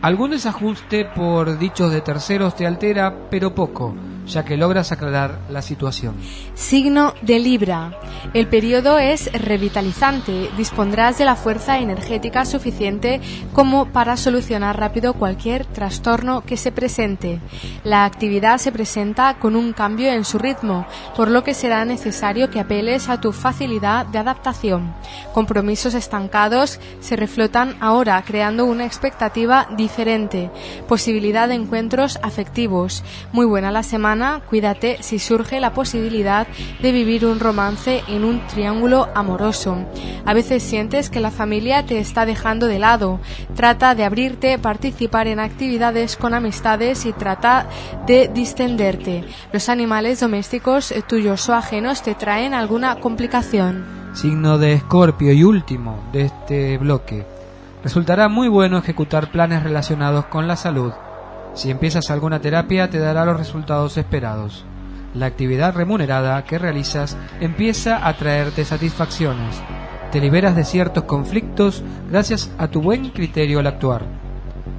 [0.00, 3.94] Algún desajuste por dichos de terceros te altera, pero poco,
[4.26, 6.16] ya que logras aclarar la situación.
[6.54, 7.98] Signo de Libra.
[8.32, 10.50] El periodo es revitalizante.
[10.56, 13.20] Dispondrás de la fuerza energética suficiente
[13.52, 17.40] como para solucionar rápido cualquier trastorno que se presente.
[17.84, 22.50] La actividad se presenta con un cambio en su ritmo, por lo que será necesario
[22.50, 24.94] que apeles a tu facilidad de adaptación.
[25.32, 30.50] Compromisos estancados se reflotan ahora, creando una expectativa diferente.
[30.88, 33.04] Posibilidad de encuentros afectivos.
[33.32, 34.13] Muy buena la semana,
[34.48, 36.46] cuídate si surge la posibilidad
[36.80, 39.76] de vivir un romance en un triángulo amoroso.
[40.24, 43.20] A veces sientes que la familia te está dejando de lado.
[43.54, 47.66] Trata de abrirte, participar en actividades con amistades y trata
[48.06, 49.24] de distenderte.
[49.52, 53.84] Los animales domésticos tuyos o ajenos te traen alguna complicación.
[54.14, 57.26] Signo de Escorpio y último de este bloque.
[57.82, 60.92] Resultará muy bueno ejecutar planes relacionados con la salud.
[61.54, 64.64] Si empiezas alguna terapia te dará los resultados esperados.
[65.14, 69.62] La actividad remunerada que realizas empieza a traerte satisfacciones.
[70.10, 74.04] Te liberas de ciertos conflictos gracias a tu buen criterio al actuar.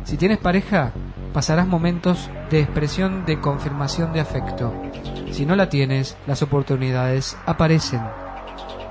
[0.03, 0.91] Si tienes pareja,
[1.33, 4.73] pasarás momentos de expresión de confirmación de afecto.
[5.31, 8.01] Si no la tienes, las oportunidades aparecen.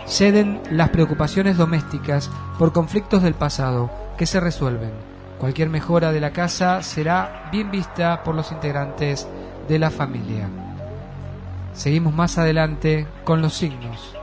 [0.07, 5.14] Ceden las preocupaciones domésticas por conflictos del pasado que se resuelven.
[5.39, 9.29] Cualquier mejora de la casa será bien vista por los integrantes
[9.69, 10.49] de la familia.
[11.75, 14.15] Seguimos más adelante con los signos.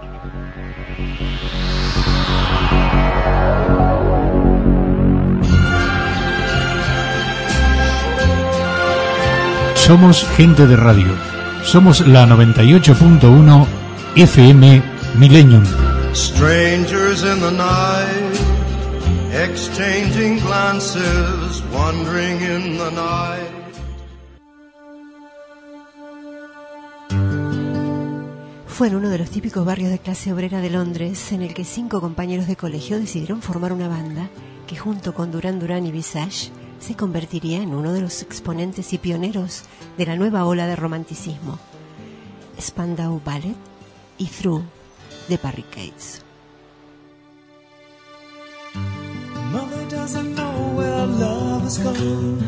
[9.76, 11.08] Somos gente de radio.
[11.64, 13.68] Somos la 98.1
[14.16, 14.82] FM
[15.16, 15.64] Millennium.
[16.14, 18.51] Strangers in the night,
[19.44, 23.62] exchanging glances, wandering in the night.
[28.68, 31.66] Fue en uno de los típicos barrios de clase obrera de Londres en el que
[31.66, 34.30] cinco compañeros de colegio decidieron formar una banda
[34.68, 38.98] que junto con Duran Duran y Visage se convertiría en uno de los exponentes y
[38.98, 39.64] pioneros
[39.98, 41.60] de la nueva ola de romanticismo.
[42.60, 43.56] Spandau Ballet
[44.18, 44.64] y Through
[45.28, 46.21] de Barricades.
[49.52, 52.40] Mother doesn't know where love has gone.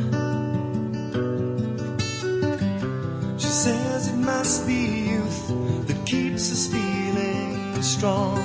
[3.37, 5.47] She says it must be youth
[5.87, 8.39] that keeps us feeling strong.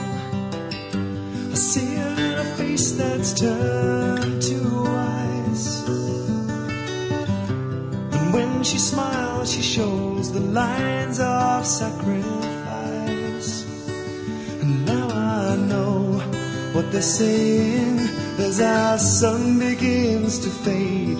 [1.52, 5.86] I see her in a face that's turned to ice.
[8.14, 13.52] And when she smiles, she shows the lines of sacrifice.
[14.62, 16.07] And now I know
[16.74, 17.98] what they're saying
[18.38, 21.18] as our sun begins to fade.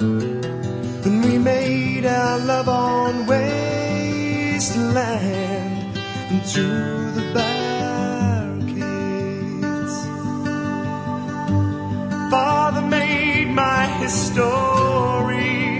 [0.00, 3.98] And we made our love on wasteland
[6.30, 8.74] and through the barricades.
[12.30, 15.78] Father made my history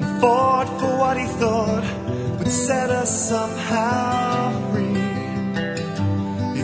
[0.00, 1.84] and fought for what he thought
[2.38, 4.71] would set us somehow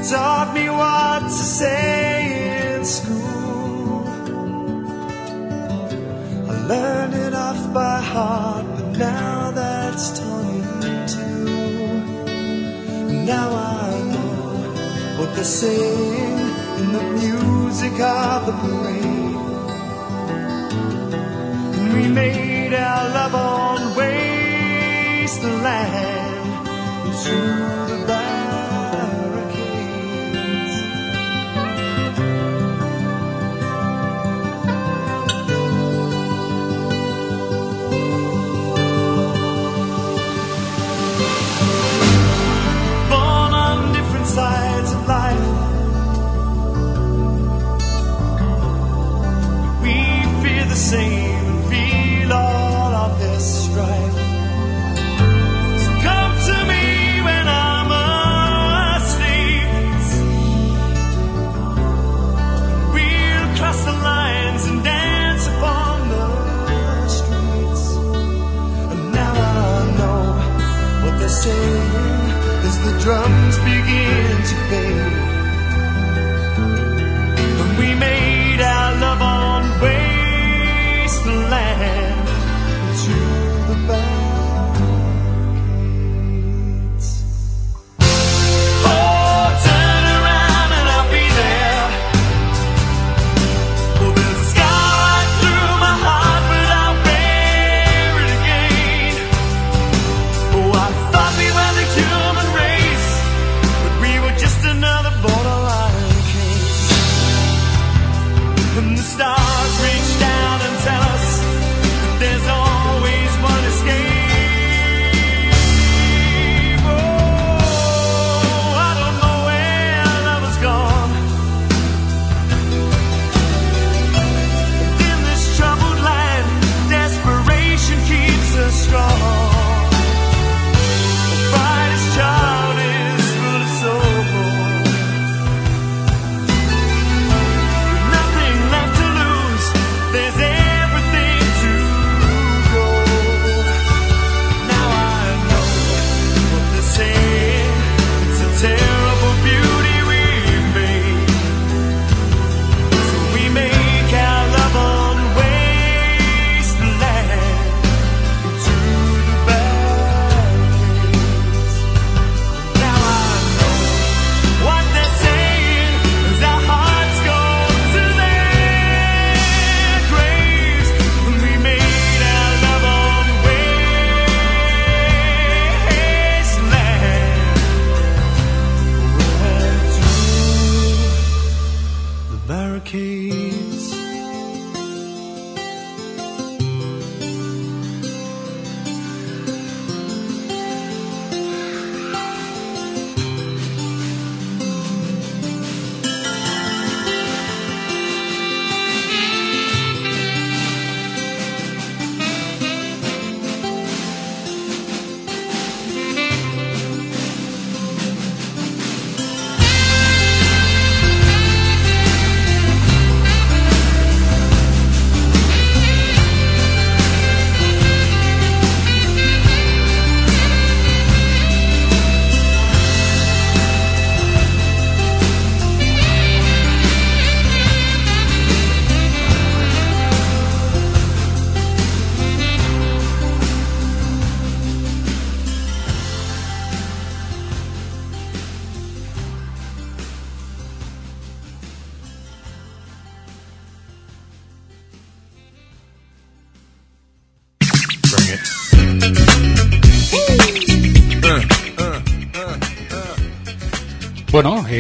[0.07, 4.07] Taught me what to say in school.
[6.49, 11.44] I learned it off by heart, but now that's torn in two.
[13.26, 16.38] Now I know what they're saying
[16.78, 19.34] in the music of the brain.
[21.74, 25.59] And we made our love on wasteland.
[27.05, 27.78] And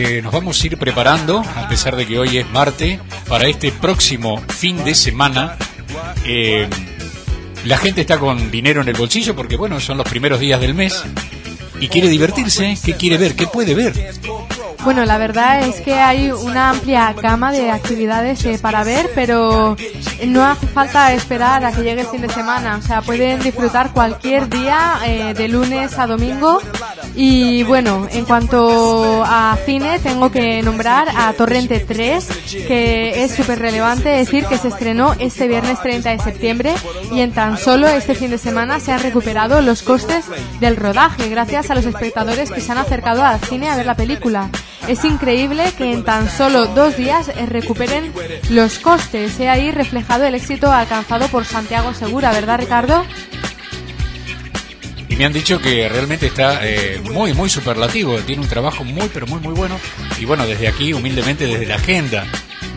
[0.00, 3.72] Eh, nos vamos a ir preparando, a pesar de que hoy es martes, para este
[3.72, 5.56] próximo fin de semana.
[6.24, 6.68] Eh,
[7.64, 10.72] la gente está con dinero en el bolsillo porque, bueno, son los primeros días del
[10.72, 11.02] mes
[11.80, 12.78] y quiere divertirse, ¿eh?
[12.84, 13.34] ¿qué quiere ver?
[13.34, 13.92] ¿Qué puede ver?
[14.84, 19.76] Bueno, la verdad es que hay una amplia gama de actividades eh, para ver, pero
[20.26, 22.76] no hace falta esperar a que llegue el fin de semana.
[22.76, 26.60] O sea, pueden disfrutar cualquier día, eh, de lunes a domingo.
[27.14, 32.28] Y bueno, en cuanto a cine, tengo que nombrar a Torrente 3,
[32.68, 36.74] que es súper relevante decir que se estrenó este viernes 30 de septiembre
[37.10, 40.26] y en tan solo este fin de semana se han recuperado los costes
[40.60, 43.96] del rodaje gracias a los espectadores que se han acercado al cine a ver la
[43.96, 44.48] película.
[44.88, 48.12] Es increíble que en tan solo dos días recuperen
[48.50, 49.38] los costes.
[49.38, 53.04] He ahí reflejado el éxito alcanzado por Santiago Segura, ¿verdad, Ricardo?
[55.08, 58.16] Y me han dicho que realmente está eh, muy, muy superlativo.
[58.20, 59.78] Tiene un trabajo muy, pero muy, muy bueno.
[60.18, 62.26] Y bueno, desde aquí, humildemente, desde la agenda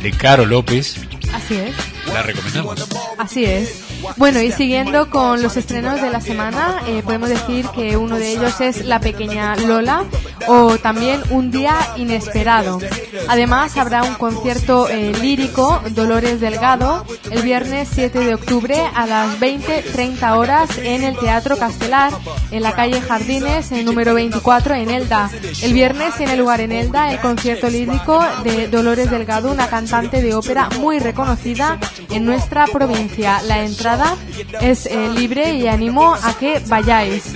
[0.01, 0.97] de Caro López,
[1.33, 1.90] Así es.
[2.13, 2.89] La recomendamos.
[3.17, 3.83] Así es.
[4.17, 8.31] Bueno, y siguiendo con los estrenos de la semana, eh, podemos decir que uno de
[8.31, 10.05] ellos es La Pequeña Lola
[10.47, 12.79] o también Un Día Inesperado.
[13.27, 19.39] Además, habrá un concierto eh, lírico, Dolores Delgado, el viernes 7 de octubre a las
[19.39, 22.11] 20.30 horas en el Teatro Castelar,
[22.49, 25.29] en la calle Jardines, en número 24, en Elda.
[25.61, 30.33] El viernes tiene lugar en Elda el concierto lírico de Dolores Delgado, una cantante de
[30.33, 33.41] ópera muy reconocida en nuestra provincia.
[33.43, 34.15] La entrada
[34.61, 37.33] es eh, libre y animo a que vayáis.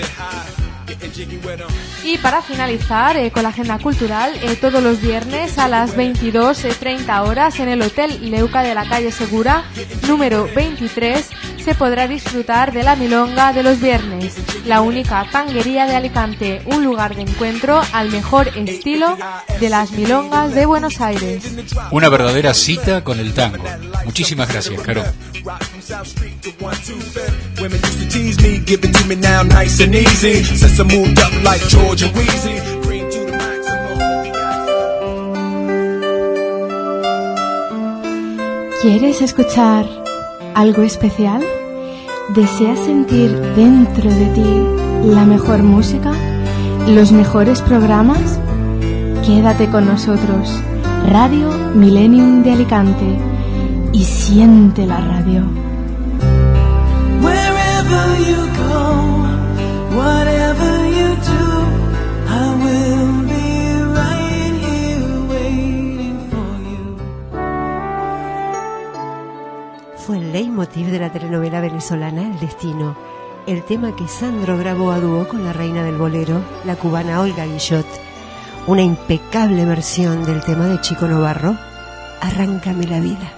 [2.03, 7.27] Y para finalizar eh, con la agenda cultural, eh, todos los viernes a las 22.30
[7.27, 9.65] horas en el Hotel Leuca de la calle Segura,
[10.07, 11.29] número 23,
[11.63, 16.83] se podrá disfrutar de la milonga de los viernes, la única tanguería de Alicante, un
[16.83, 19.17] lugar de encuentro al mejor estilo
[19.59, 21.43] de las milongas de Buenos Aires.
[21.89, 23.63] Una verdadera cita con el tango.
[24.05, 25.03] Muchísimas gracias, Caro.
[30.84, 32.59] Moved up like George and Wheezy.
[32.82, 33.97] Green to the maximum.
[38.82, 39.86] ¿Quieres escuchar
[40.53, 41.41] algo especial?
[42.36, 46.11] ¿Deseas sentir dentro de ti la mejor música?
[46.89, 48.38] ¿Los mejores programas?
[49.26, 50.59] Quédate con nosotros.
[51.07, 53.17] Radio Millennium de Alicante.
[53.93, 55.41] Y siente la radio.
[57.21, 59.26] Wherever you go,
[59.97, 60.34] whatever
[70.36, 72.97] leitmotiv de la telenovela venezolana El Destino,
[73.47, 77.45] el tema que Sandro grabó a dúo con la reina del bolero, la cubana Olga
[77.45, 77.86] Guillot.
[78.67, 81.55] Una impecable versión del tema de Chico Novarro,
[82.19, 83.31] Arráncame la vida.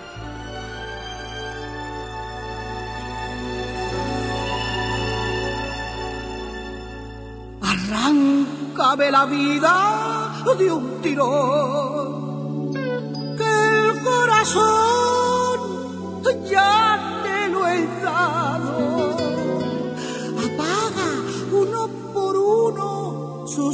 [7.61, 12.73] Arráncame la vida de un tirón,
[13.37, 14.96] que el corazón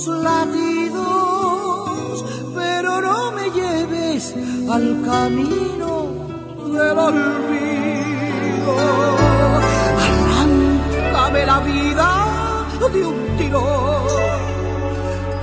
[0.08, 1.06] latidos,
[2.56, 4.36] pero no me lleves
[4.70, 5.92] al camino
[6.72, 8.74] del olvido.
[10.02, 12.10] Arráncame la vida
[12.92, 14.08] de un tirón,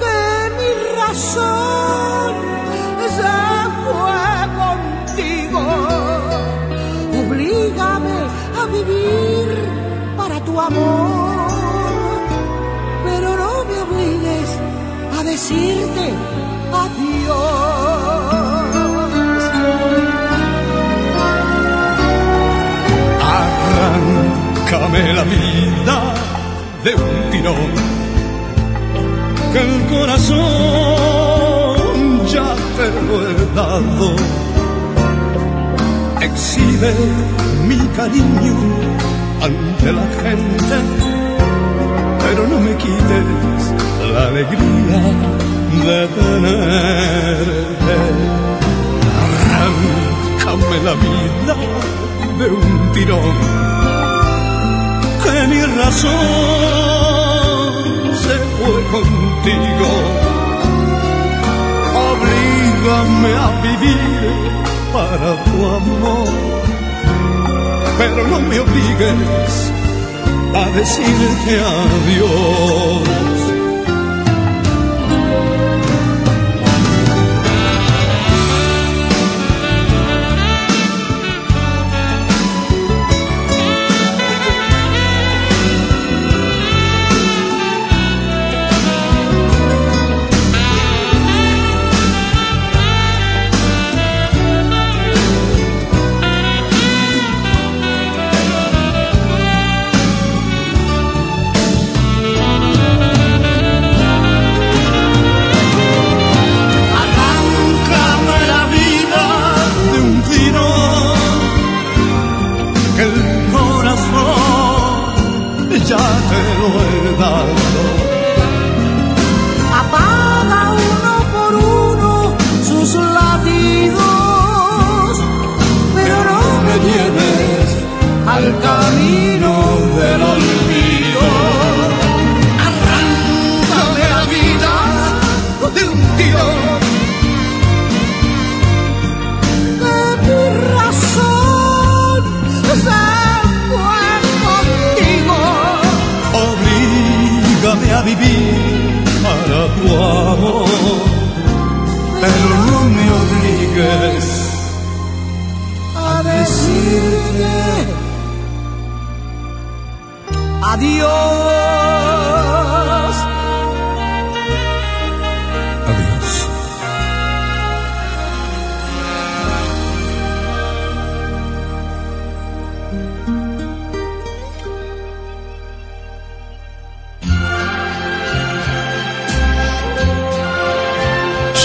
[0.00, 0.18] que
[0.58, 2.34] mi razón
[3.16, 3.34] se
[3.84, 4.22] fue
[4.60, 5.62] contigo.
[7.20, 8.18] Oblígame
[8.60, 9.48] a vivir
[10.16, 10.99] para tu amor,
[15.50, 16.06] decirte
[16.72, 17.40] adiós.
[23.40, 25.96] Arráncame la vida
[26.84, 27.72] de un tirón.
[29.52, 30.36] Que el corazón
[32.28, 34.08] ya te lo he dado.
[36.20, 36.92] Exhibe
[37.66, 38.56] mi cariño
[39.42, 40.76] ante la gente,
[42.30, 43.74] pero no me quites
[44.12, 45.00] la alegría
[45.84, 47.96] de tenerte.
[49.64, 51.56] Arráncame la vida
[52.38, 53.36] de un tirón
[55.24, 56.10] que mi razón
[58.24, 59.90] se fue contigo.
[62.10, 64.38] Oblígame a vivir
[64.92, 66.28] para tu amor,
[67.98, 69.79] pero no me obligues
[70.54, 73.49] a decirte adiós.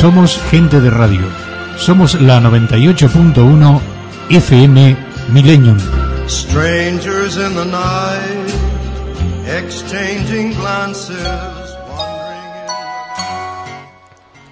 [0.06, 1.26] Somos gente de radio.
[1.80, 3.82] Somos la 98.1
[4.30, 4.95] FM
[5.34, 5.78] Millennium.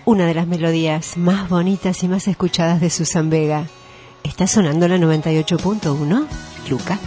[0.06, 3.68] Una de las melodías más bonitas y más escuchadas de Susan Vega.
[4.24, 6.26] Está sonando la 98.1,
[6.68, 6.98] Luca.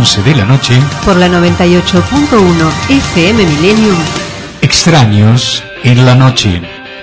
[0.00, 3.96] 11 de la noche por la 98.1 FM Millennium.
[4.62, 6.62] Extraños en la noche.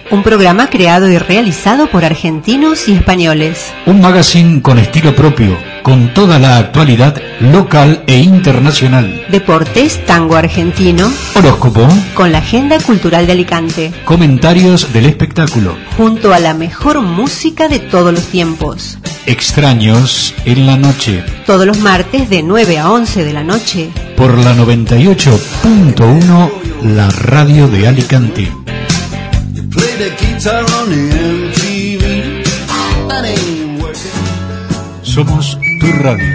[0.09, 3.71] Un programa creado y realizado por argentinos y españoles.
[3.85, 9.27] Un magazine con estilo propio, con toda la actualidad local e internacional.
[9.29, 11.07] Deportes, tango argentino.
[11.35, 11.87] Horóscopo.
[12.15, 13.93] Con la agenda cultural de Alicante.
[14.05, 15.77] Comentarios del espectáculo.
[15.97, 18.97] Junto a la mejor música de todos los tiempos.
[19.27, 21.21] Extraños en la noche.
[21.45, 23.89] Todos los martes de 9 a 11 de la noche.
[24.15, 26.49] Por la 98.1,
[26.95, 28.49] la radio de Alicante.
[35.01, 36.33] Somos tu radio,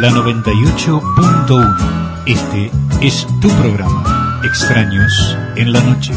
[0.00, 2.22] la 98.1.
[2.24, 2.70] Este
[3.02, 6.14] es tu programa, Extraños en la noche.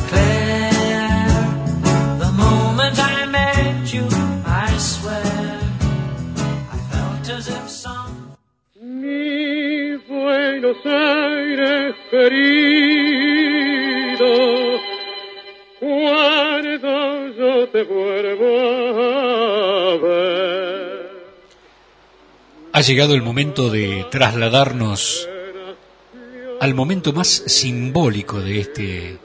[22.87, 25.27] Llegado el momento de trasladarnos
[26.59, 29.17] al momento más simbólico de este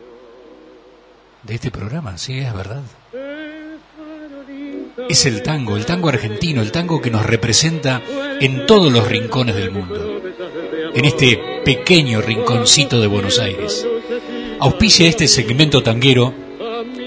[1.43, 2.83] de este programa, sí, es verdad.
[5.09, 8.03] Es el tango, el tango argentino, el tango que nos representa
[8.41, 10.21] en todos los rincones del mundo.
[10.95, 13.87] En este pequeño rinconcito de Buenos Aires.
[14.61, 16.35] Auspicia este segmento tanguero,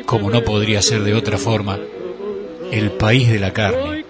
[0.06, 1.80] como no podría ser de otra forma,
[2.72, 4.01] el país de la carne.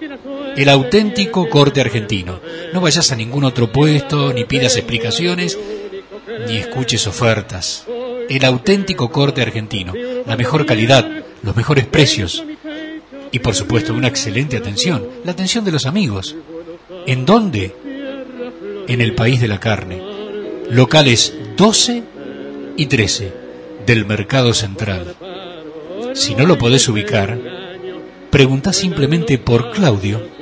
[0.55, 2.39] El auténtico corte argentino.
[2.73, 5.57] No vayas a ningún otro puesto, ni pidas explicaciones,
[6.47, 7.85] ni escuches ofertas.
[8.29, 9.93] El auténtico corte argentino.
[10.25, 11.09] La mejor calidad,
[11.41, 12.43] los mejores precios.
[13.31, 15.07] Y por supuesto, una excelente atención.
[15.23, 16.35] La atención de los amigos.
[17.07, 17.75] ¿En dónde?
[18.87, 20.01] En el país de la carne.
[20.69, 22.03] Locales 12
[22.77, 23.33] y 13
[23.85, 25.15] del Mercado Central.
[26.13, 27.39] Si no lo podés ubicar,
[28.29, 30.40] pregunta simplemente por Claudio.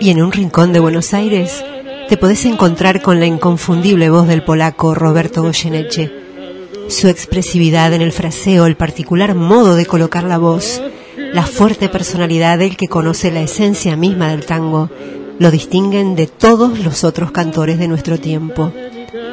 [0.00, 1.64] Y en un rincón de Buenos Aires
[2.08, 6.12] te podés encontrar con la inconfundible voz del polaco Roberto Goyeneche.
[6.88, 10.80] Su expresividad en el fraseo, el particular modo de colocar la voz,
[11.32, 14.88] la fuerte personalidad del que conoce la esencia misma del tango,
[15.38, 18.72] lo distinguen de todos los otros cantores de nuestro tiempo.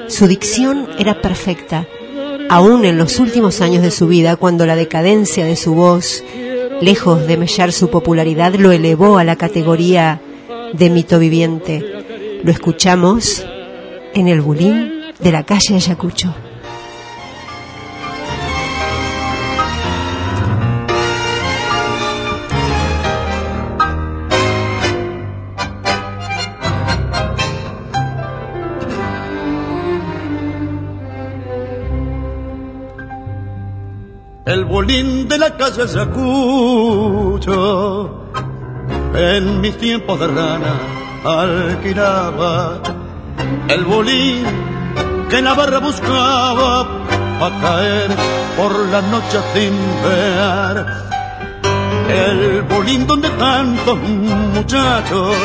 [0.08, 1.88] Su dicción era perfecta,
[2.50, 6.24] aún en los últimos años de su vida, cuando la decadencia de su voz,
[6.82, 10.22] lejos de mellar su popularidad, lo elevó a la categoría
[10.78, 12.42] de mito viviente.
[12.44, 13.46] Lo escuchamos
[14.14, 16.34] en el bulín de la calle Ayacucho.
[34.46, 37.46] El bolín de la calle Ayacucho
[39.18, 40.74] en mis tiempos de rana
[41.24, 42.82] alquilaba
[43.68, 44.44] el bolín
[45.30, 48.12] que Navarra buscaba a caer
[48.58, 51.06] por la noche a timbear.
[52.10, 55.36] El bolín donde tantos muchachos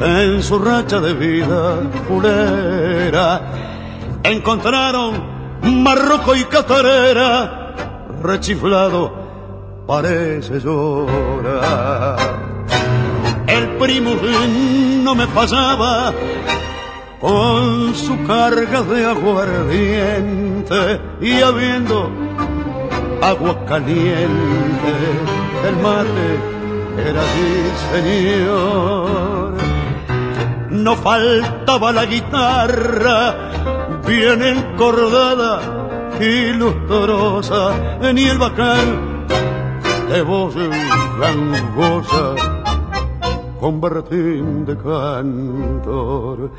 [0.00, 1.76] en su racha de vida
[2.06, 3.40] fulera
[4.22, 7.74] encontraron marroco y catarera
[8.22, 9.12] rechiflado
[9.86, 12.37] parece llorar
[13.78, 14.14] primo
[15.04, 16.12] no me pasaba
[17.20, 22.10] con su carga de aguardiente y habiendo
[23.22, 24.92] agua caliente,
[25.66, 29.54] el mate era mi señor.
[30.70, 35.60] No faltaba la guitarra bien encordada
[36.20, 37.72] y lustrosa,
[38.12, 39.26] ni el bacán
[40.08, 40.54] de voz
[41.20, 42.47] gangosa
[43.60, 46.50] con berretín de cantor.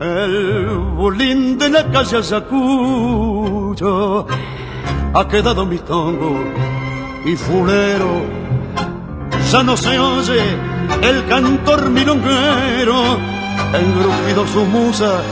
[0.00, 0.66] El
[0.96, 4.26] bulín de la calle Ayacucho
[5.14, 6.36] ha quedado mi tongo
[7.24, 8.22] y fulero.
[9.50, 10.42] Ya no se oye
[11.02, 13.18] el cantor milonguero,
[13.72, 15.22] engrupido su musa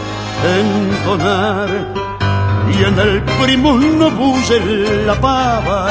[0.44, 1.68] entonar.
[2.72, 5.88] Y en el primo no bulle la pava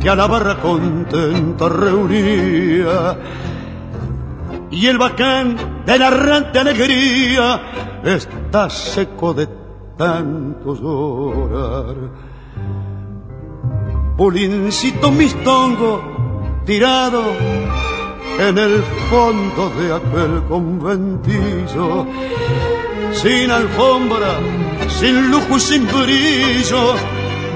[0.00, 3.16] que a la barra contenta reunía
[4.72, 9.46] y el bacán de la errante alegría está seco de
[9.98, 11.96] tanto llorar.
[14.16, 17.22] Pulincito mistongo tirado
[18.38, 22.06] en el fondo de aquel conventillo,
[23.12, 24.38] sin alfombra,
[24.88, 26.94] sin lujo y sin brillo,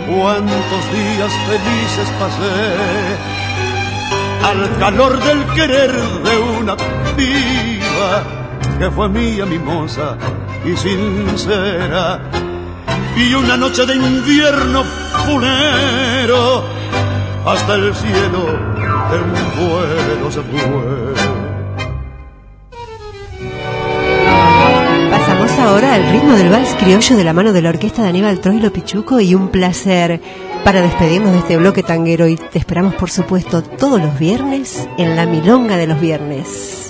[0.06, 3.36] cuántos días felices pasé
[4.46, 6.36] al calor del querer de
[6.66, 6.76] una
[7.16, 8.24] piba
[8.76, 10.16] que fue mía mimosa
[10.64, 12.20] y sincera.
[13.16, 14.82] Y una noche de invierno
[15.24, 16.64] fulero
[17.46, 18.58] hasta el cielo
[19.16, 21.14] en vuelo se fue.
[25.10, 28.40] Pasamos ahora al ritmo del vals criollo de la mano de la orquesta de Aníbal
[28.40, 30.20] Troilo Pichuco y un placer
[30.66, 35.14] para despedirnos de este bloque tanguero y te esperamos por supuesto todos los viernes en
[35.14, 36.85] la milonga de los viernes.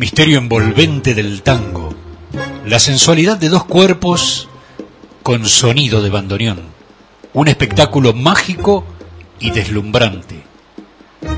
[0.00, 1.94] Misterio envolvente del tango,
[2.64, 4.48] la sensualidad de dos cuerpos
[5.22, 6.62] con sonido de bandoneón,
[7.34, 8.86] un espectáculo mágico
[9.38, 10.40] y deslumbrante.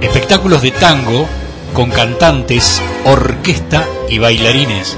[0.00, 1.26] Espectáculos de tango
[1.74, 4.96] con cantantes, orquesta y bailarines.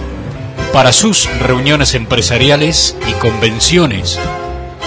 [0.72, 4.18] Para sus reuniones empresariales y convenciones.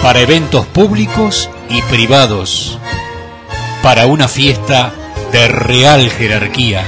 [0.00, 2.78] Para eventos públicos y privados.
[3.82, 4.92] Para una fiesta
[5.32, 6.84] de real jerarquía.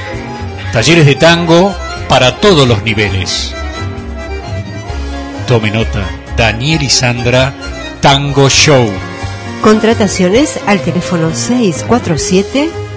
[0.72, 1.74] Talleres de tango
[2.09, 3.53] para todos los niveles.
[5.46, 7.53] Tome nota, Daniel y Sandra,
[8.00, 8.88] Tango Show.
[9.62, 11.30] Contrataciones al teléfono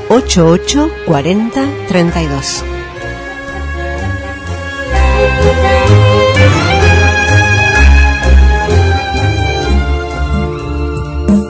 [0.09, 2.63] 647-8840-32.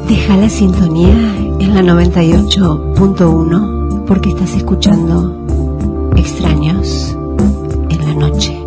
[0.07, 5.35] Deja la sintonía en la 98.1 porque estás escuchando
[6.15, 7.17] Extraños
[7.89, 8.65] en la noche.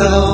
[0.00, 0.27] I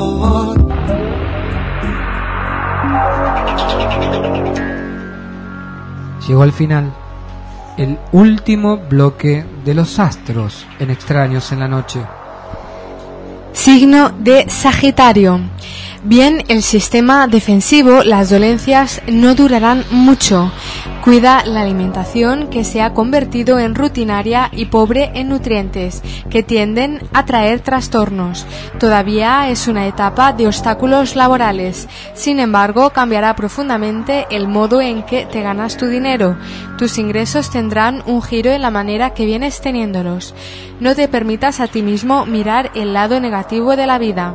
[6.27, 6.91] Llegó al final
[7.77, 11.99] el último bloque de los astros en Extraños en la Noche.
[13.51, 15.39] Signo de Sagitario.
[16.03, 20.51] Bien, el sistema defensivo, las dolencias no durarán mucho.
[21.05, 26.01] Cuida la alimentación que se ha convertido en rutinaria y pobre en nutrientes,
[26.31, 28.47] que tienden a traer trastornos.
[28.79, 31.87] Todavía es una etapa de obstáculos laborales.
[32.15, 36.37] Sin embargo, cambiará profundamente el modo en que te ganas tu dinero.
[36.79, 40.33] Tus ingresos tendrán un giro en la manera que vienes teniéndolos.
[40.79, 44.33] No te permitas a ti mismo mirar el lado negativo de la vida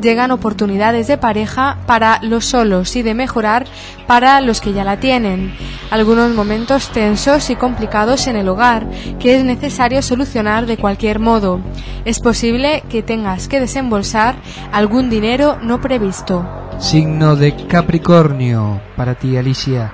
[0.00, 3.66] llegan oportunidades de pareja para los solos y de mejorar
[4.06, 5.54] para los que ya la tienen.
[5.90, 8.86] Algunos momentos tensos y complicados en el hogar
[9.18, 11.60] que es necesario solucionar de cualquier modo.
[12.04, 14.36] Es posible que tengas que desembolsar
[14.72, 16.46] algún dinero no previsto.
[16.78, 19.92] Signo de Capricornio para ti, Alicia.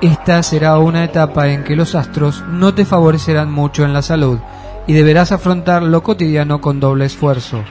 [0.00, 4.38] Esta será una etapa en que los astros no te favorecerán mucho en la salud
[4.86, 7.64] y deberás afrontar lo cotidiano con doble esfuerzo.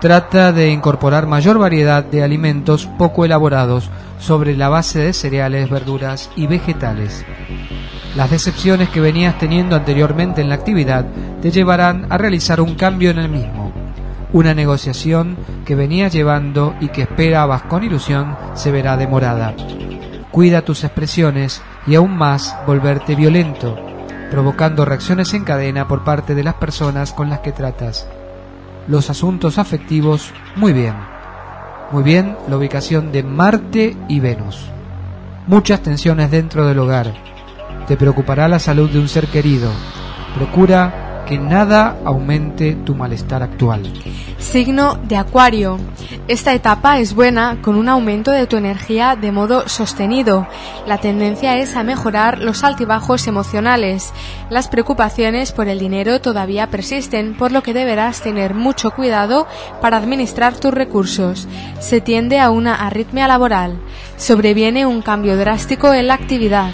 [0.00, 6.30] Trata de incorporar mayor variedad de alimentos poco elaborados sobre la base de cereales, verduras
[6.36, 7.24] y vegetales.
[8.14, 11.04] Las decepciones que venías teniendo anteriormente en la actividad
[11.42, 13.72] te llevarán a realizar un cambio en el mismo.
[14.32, 19.52] Una negociación que venías llevando y que esperabas con ilusión se verá demorada.
[20.30, 23.76] Cuida tus expresiones y aún más volverte violento,
[24.30, 28.06] provocando reacciones en cadena por parte de las personas con las que tratas
[28.88, 30.94] los asuntos afectivos muy bien.
[31.92, 34.58] Muy bien la ubicación de Marte y Venus.
[35.46, 37.14] Muchas tensiones dentro del hogar.
[37.86, 39.70] Te preocupará la salud de un ser querido.
[40.34, 43.82] Procura que nada aumente tu malestar actual.
[44.38, 45.78] Signo de Acuario.
[46.26, 50.46] Esta etapa es buena con un aumento de tu energía de modo sostenido.
[50.86, 54.10] La tendencia es a mejorar los altibajos emocionales.
[54.48, 59.46] Las preocupaciones por el dinero todavía persisten, por lo que deberás tener mucho cuidado
[59.82, 61.46] para administrar tus recursos.
[61.78, 63.78] Se tiende a una arritmia laboral.
[64.16, 66.70] Sobreviene un cambio drástico en la actividad.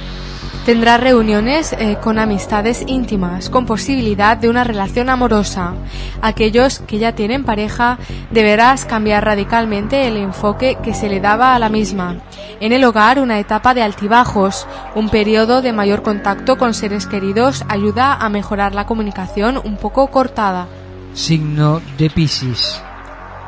[0.65, 5.75] Tendrá reuniones eh, con amistades íntimas, con posibilidad de una relación amorosa.
[6.23, 7.99] Aquellos que ya tienen pareja
[8.31, 12.17] deberás cambiar radicalmente el enfoque que se le daba a la misma.
[12.61, 17.63] En el hogar una etapa de altibajos, un periodo de mayor contacto con seres queridos
[17.69, 20.67] ayuda a mejorar la comunicación un poco cortada.
[21.13, 22.81] Signo de Piscis.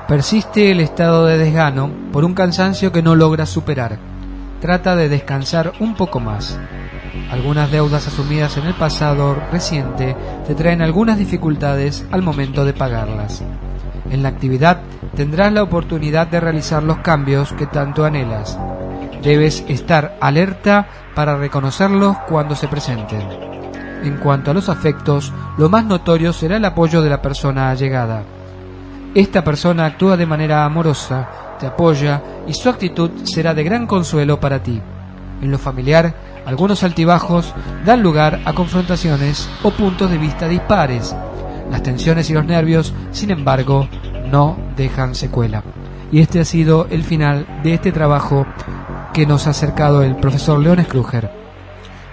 [0.06, 3.98] Persiste el estado de desgano por un cansancio que no logras superar.
[4.60, 6.58] Trata de descansar un poco más.
[7.30, 10.16] Algunas deudas asumidas en el pasado reciente
[10.46, 13.42] te traen algunas dificultades al momento de pagarlas.
[14.10, 14.82] En la actividad
[15.16, 18.56] tendrás la oportunidad de realizar los cambios que tanto anhelas.
[19.22, 23.22] Debes estar alerta para reconocerlos cuando se presenten.
[24.04, 28.22] En cuanto a los afectos, lo más notorio será el apoyo de la persona allegada.
[29.14, 34.38] Esta persona actúa de manera amorosa, te apoya y su actitud será de gran consuelo
[34.38, 34.80] para ti.
[35.40, 36.14] En lo familiar,
[36.46, 37.52] algunos altibajos
[37.84, 41.14] dan lugar a confrontaciones o puntos de vista dispares.
[41.70, 43.88] Las tensiones y los nervios, sin embargo,
[44.30, 45.64] no dejan secuela.
[46.12, 48.46] Y este ha sido el final de este trabajo
[49.12, 51.30] que nos ha acercado el profesor León Kruger.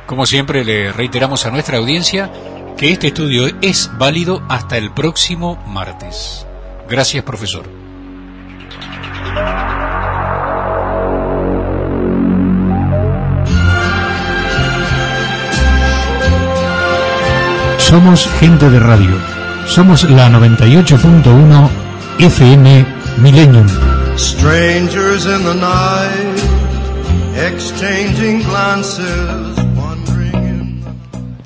[0.08, 2.32] Como siempre, le reiteramos a nuestra audiencia
[2.76, 6.48] que este estudio es válido hasta el próximo martes.
[6.90, 7.70] Gracias, profesor.
[17.94, 19.16] Somos gente de radio.
[19.68, 21.70] Somos la 98.1
[22.18, 22.86] FM
[23.20, 23.68] Millennium.
[24.18, 26.40] Strangers in the night,
[27.38, 29.06] exchanging glances.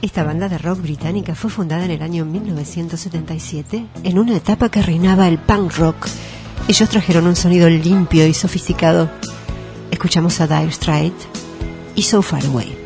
[0.01, 4.81] Esta banda de rock británica fue fundada en el año 1977 en una etapa que
[4.81, 6.07] reinaba el punk rock.
[6.69, 9.09] Ellos trajeron un sonido limpio y sofisticado.
[9.91, 11.27] Escuchamos a Dire Straits
[11.93, 12.76] y So Far Away.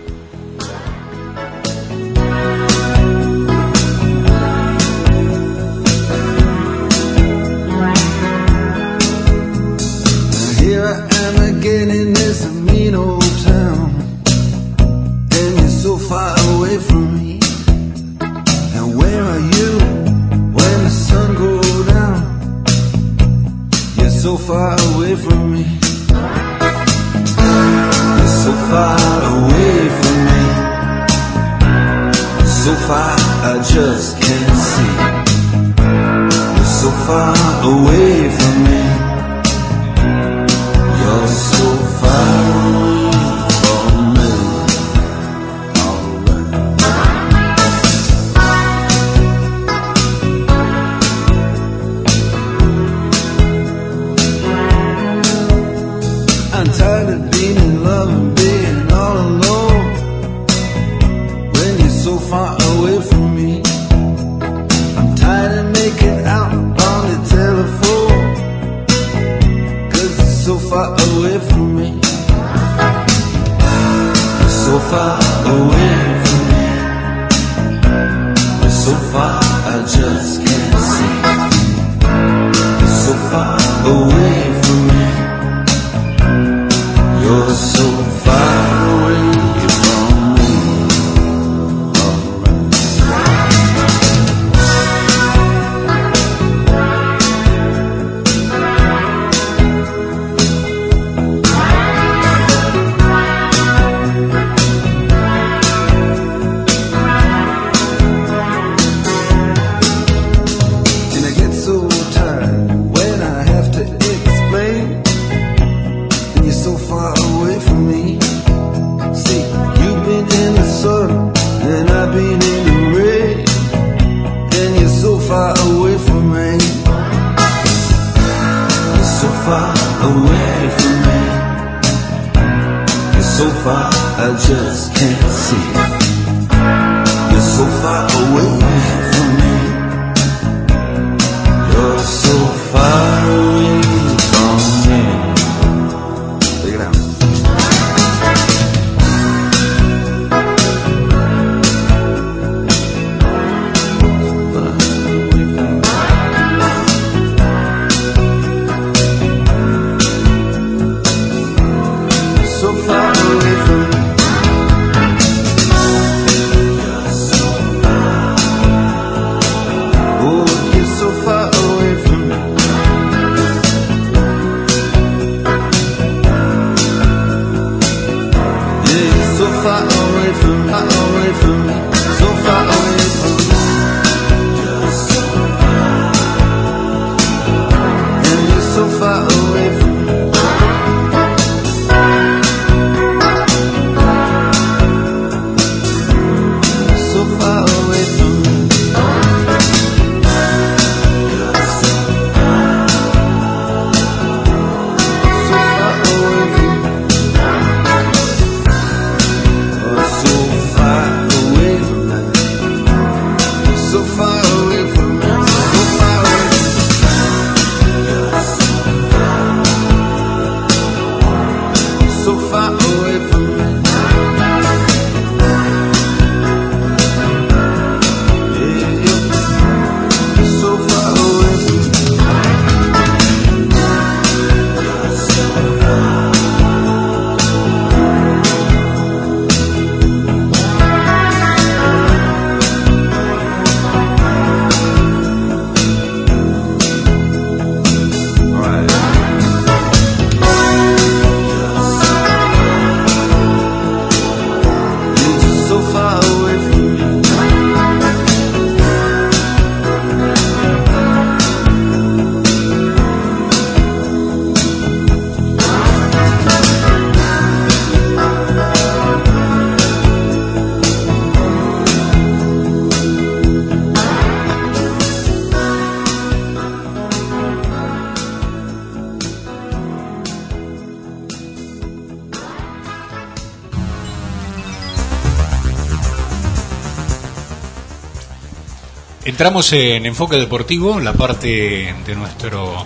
[289.41, 292.85] Entramos en Enfoque Deportivo, la parte de nuestro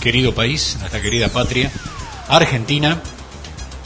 [0.00, 1.72] querido país, nuestra querida patria,
[2.28, 3.02] Argentina.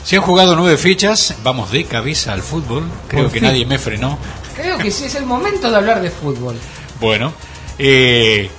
[0.05, 3.49] Se han jugado nueve fechas, vamos de cabeza al fútbol, creo Por que fin.
[3.49, 4.19] nadie me frenó.
[4.55, 6.57] Creo que sí es el momento de hablar de fútbol.
[7.01, 7.33] Bueno,
[7.79, 8.51] eh,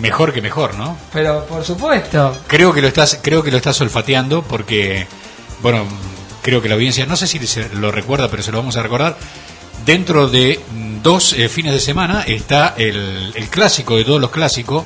[0.00, 0.96] mejor que mejor, ¿no?
[1.12, 2.38] Pero por supuesto.
[2.46, 5.06] Creo que lo estás, creo que lo estás olfateando porque,
[5.60, 5.84] bueno,
[6.40, 8.82] creo que la audiencia, no sé si se lo recuerda, pero se lo vamos a
[8.82, 9.18] recordar.
[9.84, 10.60] Dentro de
[11.02, 14.84] dos eh, fines de semana está el, el clásico de todos los clásicos,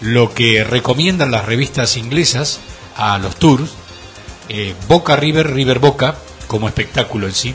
[0.00, 2.60] lo que recomiendan las revistas inglesas
[2.96, 3.70] a los tours,
[4.48, 6.16] eh, Boca River, River Boca,
[6.46, 7.54] como espectáculo en sí.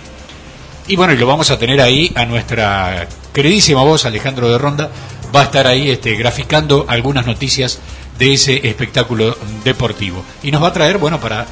[0.88, 4.90] Y bueno, y lo vamos a tener ahí a nuestra queridísima voz, Alejandro de Ronda,
[5.36, 7.80] va a estar ahí este, graficando algunas noticias
[8.18, 10.24] de ese espectáculo deportivo.
[10.42, 11.46] Y nos va a traer, bueno, para,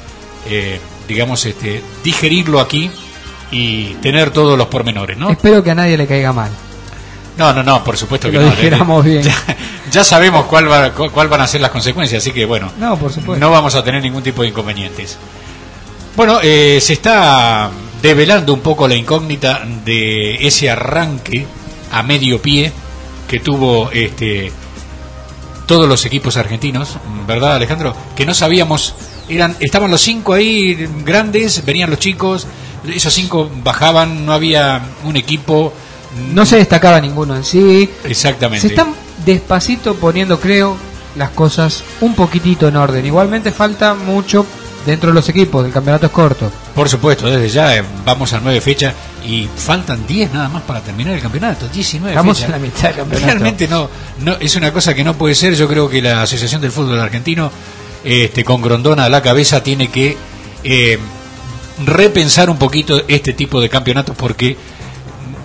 [0.50, 2.90] eh, digamos, este, digerirlo aquí
[3.52, 5.30] y tener todos los pormenores, ¿no?
[5.30, 6.52] Espero que a nadie le caiga mal.
[7.38, 8.52] No, no, no, por supuesto que, Que lo no.
[8.56, 9.22] dijéramos bien.
[9.24, 9.36] Ya,
[9.92, 12.98] ya sabemos cuál, va, cu- cuál van a ser las consecuencias, así que bueno, No,
[12.98, 13.40] por supuesto.
[13.40, 15.18] no vamos a tener ningún tipo de inconvenientes.
[16.16, 17.70] Bueno, eh, se está
[18.02, 21.46] develando un poco la incógnita de ese arranque
[21.92, 22.72] a medio pie
[23.28, 24.52] que tuvo este
[25.68, 26.98] todos los equipos argentinos,
[27.28, 27.94] ¿verdad, Alejandro?
[28.16, 28.96] Que no sabíamos,
[29.28, 32.48] eran estaban los cinco ahí grandes, venían los chicos,
[32.94, 35.74] esos cinco bajaban, no había un equipo.
[36.34, 37.90] No se destacaba ninguno en sí.
[38.04, 38.68] Exactamente.
[38.68, 38.94] Se están
[39.26, 40.78] despacito poniendo, creo,
[41.16, 43.06] las cosas un poquitito en orden.
[43.06, 44.46] Igualmente falta mucho
[44.88, 46.50] dentro de los equipos, el campeonato es corto.
[46.74, 48.94] Por supuesto, desde ya eh, vamos a nueve fechas
[49.26, 51.68] y faltan 10 nada más para terminar el campeonato.
[51.68, 52.56] 19 Estamos fechas.
[52.56, 53.26] en la mitad del campeonato.
[53.28, 53.90] Realmente no,
[54.22, 55.56] no, es una cosa que no puede ser.
[55.56, 57.52] Yo creo que la Asociación del Fútbol Argentino,
[58.04, 60.16] este, con Grondona a la cabeza, tiene que
[60.64, 60.98] eh,
[61.86, 64.58] repensar un poquito este tipo de campeonatos porque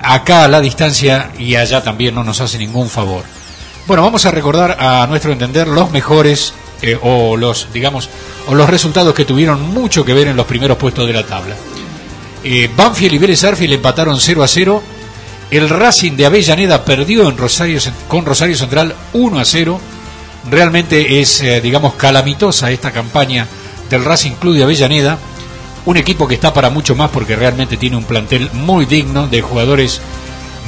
[0.02, 3.24] acá a la distancia y allá también no nos hace ningún favor.
[3.86, 8.08] Bueno, vamos a recordar a nuestro entender los mejores eh, o los, digamos,
[8.48, 11.56] o los resultados que tuvieron mucho que ver en los primeros puestos de la tabla.
[12.44, 14.82] Eh, Banfield y Vélez Arfield empataron 0 a 0.
[15.50, 17.78] El Racing de Avellaneda perdió en Rosario,
[18.08, 19.80] con Rosario Central 1 a 0.
[20.50, 23.46] Realmente es, eh, digamos, calamitosa esta campaña
[23.88, 25.18] del Racing Club de Avellaneda.
[25.84, 29.42] Un equipo que está para mucho más porque realmente tiene un plantel muy digno de
[29.42, 30.00] jugadores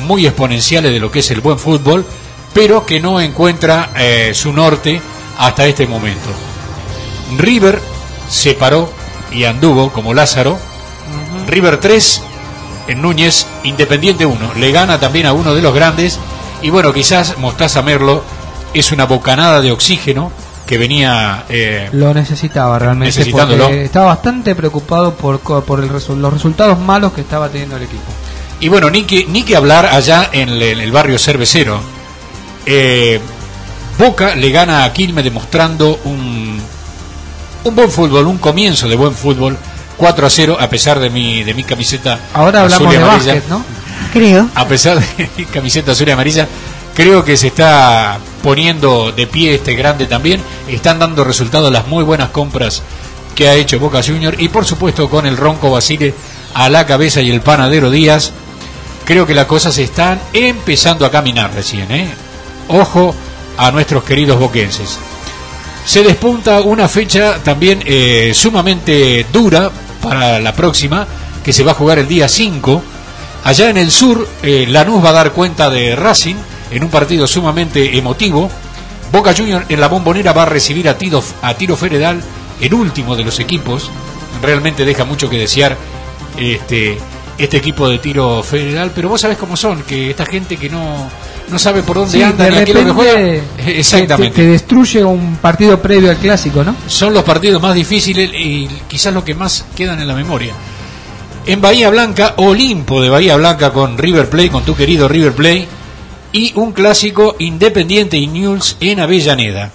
[0.06, 2.04] muy exponenciales de lo que es el buen fútbol,
[2.52, 5.00] pero que no encuentra eh, su norte
[5.38, 6.28] hasta este momento.
[7.38, 7.80] River
[8.28, 8.92] se paró
[9.32, 10.58] y anduvo como Lázaro.
[11.48, 12.22] River 3
[12.88, 14.54] en Núñez, Independiente 1.
[14.54, 16.18] Le gana también a uno de los grandes.
[16.62, 18.24] Y bueno, quizás Mostaza Merlo
[18.72, 20.32] es una bocanada de oxígeno
[20.66, 23.64] que venía eh, Lo necesitaba realmente Necesitándolo.
[23.64, 27.76] porque estaba bastante preocupado por, co- por el resu- los resultados malos que estaba teniendo
[27.76, 28.02] el equipo.
[28.60, 31.80] Y bueno, ni que, ni que hablar allá en el, en el barrio cervecero.
[32.66, 33.20] Eh,
[33.98, 36.58] Boca le gana a Quilmes demostrando un,
[37.64, 39.56] un buen fútbol, un comienzo de buen fútbol.
[39.96, 43.04] 4 a 0 a pesar de mi, de mi camiseta Ahora hablamos azul y de
[43.04, 43.34] amarilla.
[43.34, 43.64] básquet, ¿no?
[44.12, 44.48] Creo.
[44.56, 46.48] A pesar de mi camiseta azul y amarilla,
[46.94, 50.40] creo que se está poniendo de pie este grande también.
[50.68, 52.82] Están dando resultados las muy buenas compras
[53.34, 56.14] que ha hecho Boca Junior y por supuesto con el Ronco Basile
[56.54, 58.32] a la cabeza y el panadero Díaz.
[59.04, 61.90] Creo que las cosas están empezando a caminar recién.
[61.90, 62.08] ¿eh?
[62.68, 63.14] Ojo
[63.58, 64.98] a nuestros queridos boquenses.
[65.84, 71.06] Se despunta una fecha también eh, sumamente dura para la próxima,
[71.44, 72.82] que se va a jugar el día 5.
[73.44, 76.36] Allá en el sur, eh, Lanús va a dar cuenta de Racing
[76.74, 78.50] en un partido sumamente emotivo.
[79.12, 82.20] Boca Junior en la bombonera va a recibir a Tiro, a Tiro Federal,
[82.60, 83.90] el último de los equipos.
[84.42, 85.76] Realmente deja mucho que desear
[86.36, 86.98] este,
[87.38, 91.08] este equipo de Tiro Federal, pero vos sabés cómo son, que esta gente que no,
[91.48, 93.40] no sabe por dónde Sí, anda ni que juega.
[93.66, 94.34] Exactamente.
[94.34, 96.74] Te, te destruye un partido previo al clásico, ¿no?
[96.88, 100.54] son los partidos más difíciles y quizás los que más quedan en la memoria.
[101.46, 105.68] En Bahía Blanca, Olimpo de Bahía Blanca con River Plate, con tu querido River Plate,
[106.34, 109.70] y un clásico Independiente y News en Avellaneda.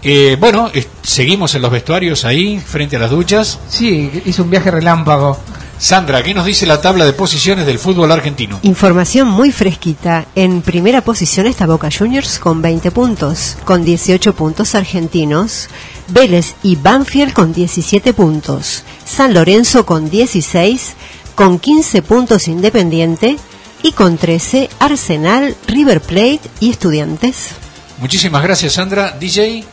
[0.00, 0.70] Eh, bueno,
[1.02, 3.58] seguimos en los vestuarios ahí, frente a las duchas.
[3.68, 5.36] Sí, hizo un viaje relámpago.
[5.76, 8.60] Sandra, ¿qué nos dice la tabla de posiciones del fútbol argentino?
[8.62, 10.26] Información muy fresquita.
[10.36, 15.68] En primera posición está Boca Juniors con 20 puntos, con 18 puntos argentinos.
[16.06, 18.84] Vélez y Banfield con 17 puntos.
[19.04, 20.94] San Lorenzo con 16,
[21.34, 23.36] con 15 puntos Independiente
[23.82, 27.50] y con 13 Arsenal, River Plate y Estudiantes.
[27.98, 29.16] Muchísimas gracias, Sandra.
[29.18, 29.64] DJ,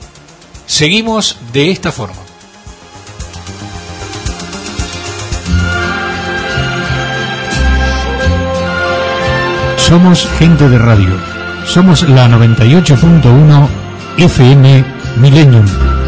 [0.65, 2.25] seguimos de esta forma.
[9.77, 11.15] Somos gente de radio.
[11.67, 13.67] Somos la 98.1
[14.17, 14.83] FM
[15.17, 15.65] Millennium.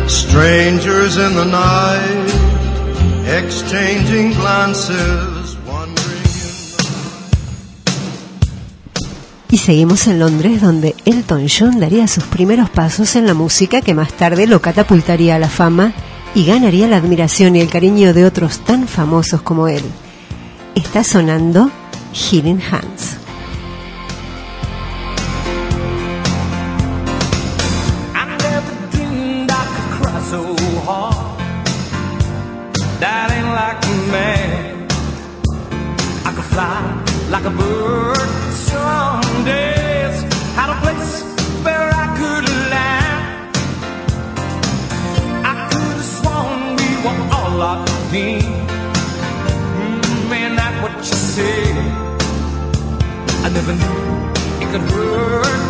[0.08, 2.28] Strangers in the night,
[3.28, 5.37] exchanging glances,
[9.50, 13.94] Y seguimos en Londres, donde Elton John daría sus primeros pasos en la música que
[13.94, 15.94] más tarde lo catapultaría a la fama
[16.36, 19.84] y ganaría la admiración y el cariño de otros tan famosos como él.
[20.76, 21.72] Está sonando
[22.14, 23.27] Healing Hands.
[53.48, 55.67] I never knew it could hurt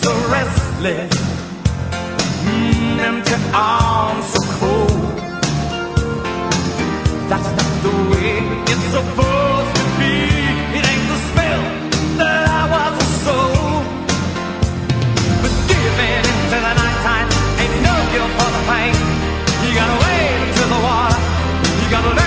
[0.00, 1.12] so restless,
[2.44, 5.16] mm, empty arms so cold.
[7.28, 8.32] That's not the way
[8.72, 10.14] it's supposed to be.
[10.76, 11.62] It ain't the spell
[12.20, 13.84] that I was sold.
[15.42, 17.28] But giving into the nighttime
[17.60, 18.96] ain't no cure for the pain.
[19.64, 21.20] You gotta wade into the water.
[21.80, 22.21] You gotta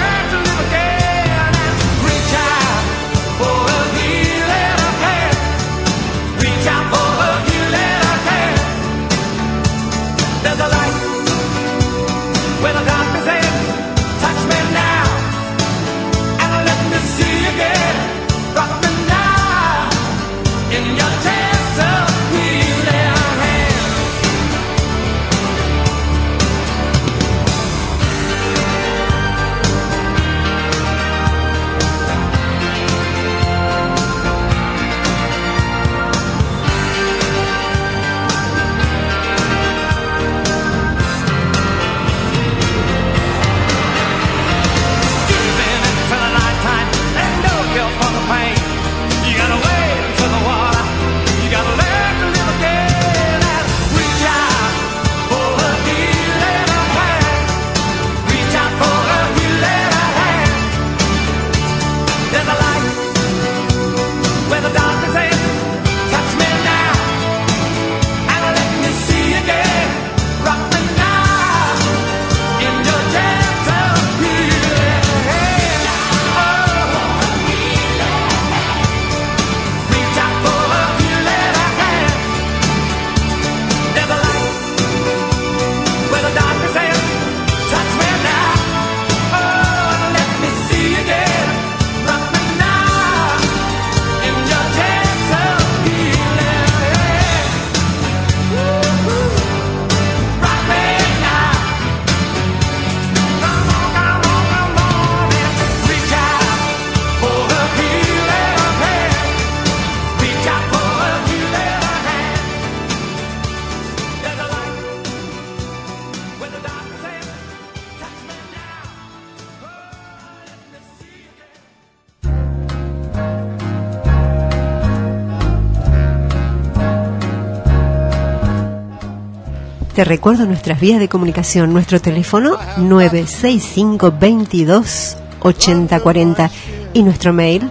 [129.96, 136.52] Te recuerdo nuestras vías de comunicación, nuestro teléfono 965 22 8040
[136.94, 137.70] y nuestro mail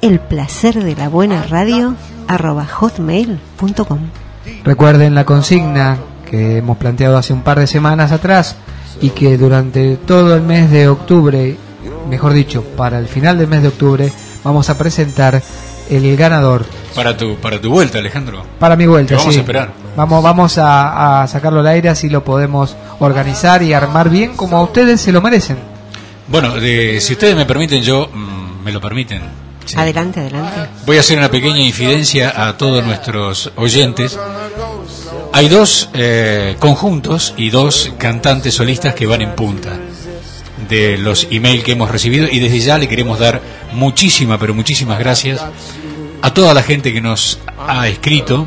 [0.00, 1.96] el placer de la buena radio
[2.28, 3.98] arroba hotmail.com.
[4.62, 5.98] Recuerden la consigna
[6.30, 8.54] que hemos planteado hace un par de semanas atrás
[9.00, 11.56] y que durante todo el mes de octubre,
[12.08, 14.12] mejor dicho, para el final del mes de octubre,
[14.44, 15.42] vamos a presentar
[15.90, 16.64] el ganador.
[16.94, 18.44] Para tu, para tu vuelta, Alejandro.
[18.60, 19.38] Para mi vuelta, Te vamos sí.
[19.38, 19.87] a esperar.
[19.98, 24.56] Vamos, vamos a, a sacarlo al aire, así lo podemos organizar y armar bien como
[24.56, 25.58] a ustedes se lo merecen.
[26.28, 29.22] Bueno, de- si ustedes me permiten, yo mm, me lo permiten.
[29.64, 29.74] Sí.
[29.76, 30.70] Adelante, adelante.
[30.86, 34.16] Voy a hacer una pequeña infidencia a todos nuestros oyentes.
[35.32, 39.70] Hay dos eh, conjuntos y dos cantantes solistas que van en punta
[40.68, 43.40] de los emails que hemos recibido y desde ya le queremos dar
[43.72, 45.44] muchísimas, pero muchísimas gracias
[46.22, 48.46] a toda la gente que nos ha escrito,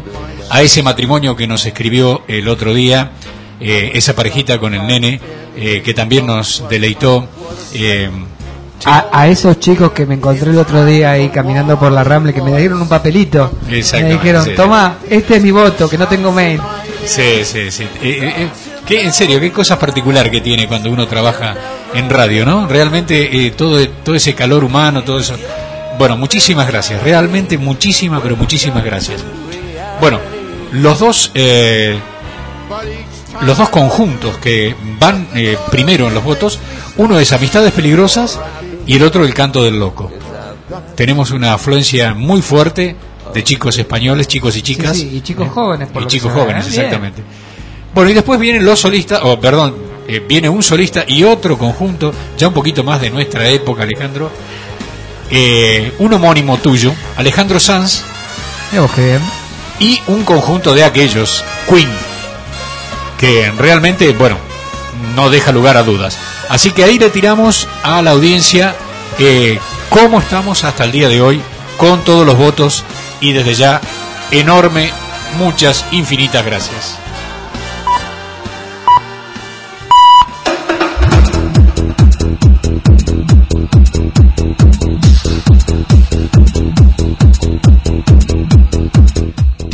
[0.49, 3.11] a ese matrimonio que nos escribió el otro día,
[3.59, 5.19] eh, esa parejita con el nene,
[5.55, 7.27] eh, que también nos deleitó.
[7.73, 8.09] eh,
[8.85, 12.33] A, a esos chicos que me encontré el otro día ahí caminando por la Ramble,
[12.33, 13.51] que me dieron un papelito.
[13.67, 14.51] Me dijeron, sí.
[14.55, 16.59] toma, este es mi voto, que no tengo mail.
[17.05, 17.87] Sí, sí, sí.
[18.01, 21.55] Qué- en serio, qué cosas particular que tiene cuando uno trabaja
[21.93, 22.67] en radio, ¿no?
[22.67, 25.35] Realmente eh, todo, todo ese calor humano, todo eso.
[25.99, 27.03] Bueno, muchísimas gracias.
[27.03, 29.23] Realmente muchísimas, pero muchísimas gracias.
[30.01, 30.19] Bueno,
[30.71, 31.97] los dos, eh,
[33.41, 36.59] los dos conjuntos que van eh, primero en los votos,
[36.97, 38.39] uno es Amistades Peligrosas
[38.85, 40.11] y el otro El Canto del Loco.
[40.95, 42.95] Tenemos una afluencia muy fuerte
[43.33, 44.97] de chicos españoles, chicos y chicas.
[44.97, 46.69] Sí, sí, y chicos jóvenes, por Y lo que chicos jóvenes, ¿eh?
[46.69, 46.81] Bien.
[46.81, 47.23] exactamente.
[47.93, 49.75] Bueno, y después vienen los solistas, o perdón,
[50.07, 54.31] eh, viene un solista y otro conjunto, ya un poquito más de nuestra época, Alejandro.
[55.29, 58.03] Eh, un homónimo tuyo, Alejandro Sanz,
[58.95, 59.40] qué bien.
[59.81, 61.89] Y un conjunto de aquellos, Queen,
[63.17, 64.37] que realmente, bueno,
[65.15, 66.17] no deja lugar a dudas.
[66.49, 68.75] Así que ahí le tiramos a la audiencia
[69.17, 69.59] eh,
[69.89, 71.41] cómo estamos hasta el día de hoy
[71.77, 72.83] con todos los votos
[73.21, 73.81] y desde ya
[74.29, 74.93] enorme,
[75.39, 76.99] muchas, infinitas gracias.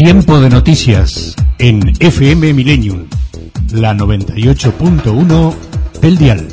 [0.07, 3.09] Tiempo de noticias en FM Millennium,
[3.73, 5.53] la 98.1
[5.99, 6.47] del dial.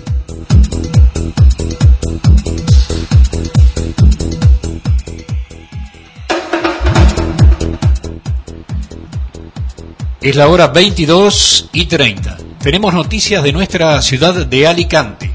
[10.21, 12.39] Es la hora 22 y 30.
[12.59, 15.33] Tenemos noticias de nuestra ciudad de Alicante.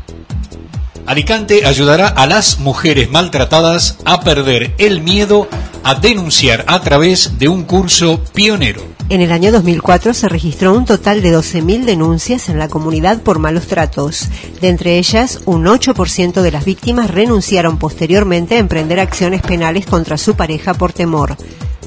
[1.05, 5.47] Alicante ayudará a las mujeres maltratadas a perder el miedo
[5.83, 8.81] a denunciar a través de un curso pionero.
[9.09, 13.39] En el año 2004 se registró un total de 12.000 denuncias en la comunidad por
[13.39, 14.29] malos tratos.
[14.61, 20.17] De entre ellas, un 8% de las víctimas renunciaron posteriormente a emprender acciones penales contra
[20.17, 21.37] su pareja por temor.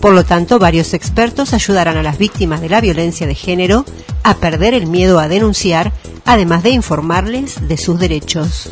[0.01, 3.85] Por lo tanto, varios expertos ayudarán a las víctimas de la violencia de género
[4.24, 5.93] a perder el miedo a denunciar,
[6.24, 8.70] además de informarles de sus derechos.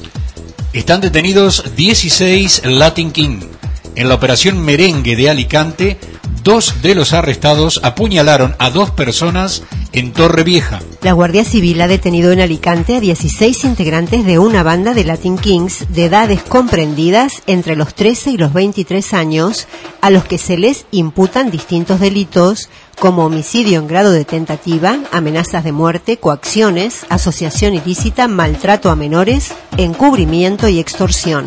[0.73, 3.60] Están detenidos 16 Latin King.
[3.97, 5.99] En la operación Merengue de Alicante,
[6.43, 9.63] dos de los arrestados apuñalaron a dos personas
[9.93, 10.81] en Torre Vieja.
[11.03, 15.37] La Guardia Civil ha detenido en Alicante a 16 integrantes de una banda de Latin
[15.37, 19.67] Kings de edades comprendidas entre los 13 y los 23 años,
[20.01, 22.69] a los que se les imputan distintos delitos
[23.01, 29.53] como homicidio en grado de tentativa, amenazas de muerte, coacciones, asociación ilícita, maltrato a menores,
[29.79, 31.47] encubrimiento y extorsión.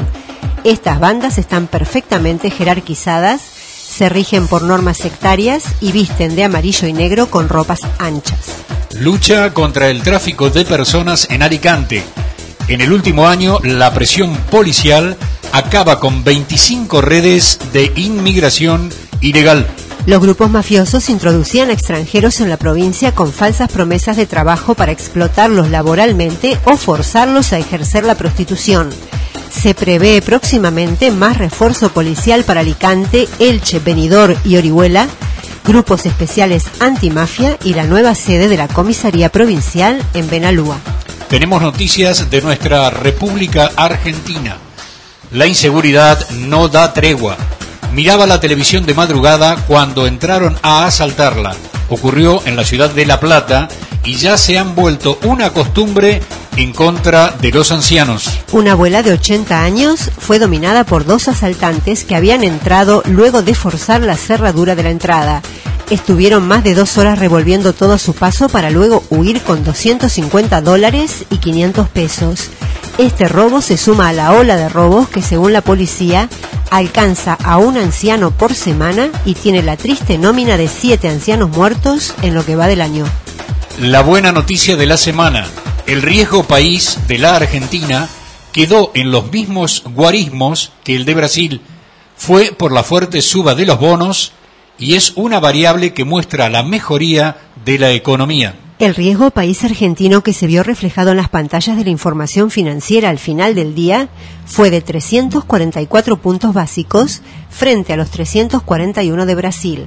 [0.64, 6.94] Estas bandas están perfectamente jerarquizadas, se rigen por normas sectarias y visten de amarillo y
[6.94, 8.40] negro con ropas anchas.
[9.00, 12.04] Lucha contra el tráfico de personas en Alicante.
[12.68, 15.18] En el último año, la presión policial
[15.52, 18.90] acaba con 25 redes de inmigración
[19.22, 19.68] ilegal.
[20.06, 24.92] Los grupos mafiosos introducían a extranjeros en la provincia con falsas promesas de trabajo para
[24.92, 28.90] explotarlos laboralmente o forzarlos a ejercer la prostitución.
[29.50, 35.08] Se prevé próximamente más refuerzo policial para Alicante, Elche, Benidorm y Orihuela,
[35.64, 40.80] grupos especiales antimafia y la nueva sede de la comisaría provincial en Benalúa.
[41.30, 44.58] Tenemos noticias de nuestra República Argentina.
[45.32, 47.38] La inseguridad no da tregua.
[47.94, 51.56] Miraba la televisión de madrugada cuando entraron a asaltarla.
[51.90, 53.68] Ocurrió en la ciudad de La Plata
[54.04, 56.20] y ya se han vuelto una costumbre
[56.58, 58.32] en contra de los ancianos.
[58.52, 63.54] Una abuela de 80 años fue dominada por dos asaltantes que habían entrado luego de
[63.54, 65.44] forzar la cerradura de la entrada.
[65.92, 70.62] Estuvieron más de dos horas revolviendo todo a su paso para luego huir con 250
[70.62, 72.50] dólares y 500 pesos.
[73.00, 76.30] Este robo se suma a la ola de robos que según la policía
[76.70, 82.14] alcanza a un anciano por semana y tiene la triste nómina de siete ancianos muertos
[82.22, 83.06] en lo que va del año.
[83.80, 85.48] La buena noticia de la semana.
[85.88, 88.08] El riesgo país de la Argentina
[88.52, 91.62] quedó en los mismos guarismos que el de Brasil.
[92.16, 94.34] fue por la fuerte suba de los bonos
[94.78, 98.56] y es una variable que muestra la mejoría de la economía.
[98.80, 103.10] El riesgo país argentino que se vio reflejado en las pantallas de la información financiera
[103.10, 104.10] al final del día
[104.46, 109.86] fue de 344 puntos básicos frente a los 341 de Brasil.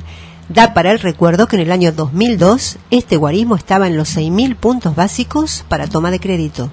[0.49, 4.55] Da para el recuerdo que en el año 2002 este guarismo estaba en los 6.000
[4.55, 6.71] puntos básicos para toma de crédito.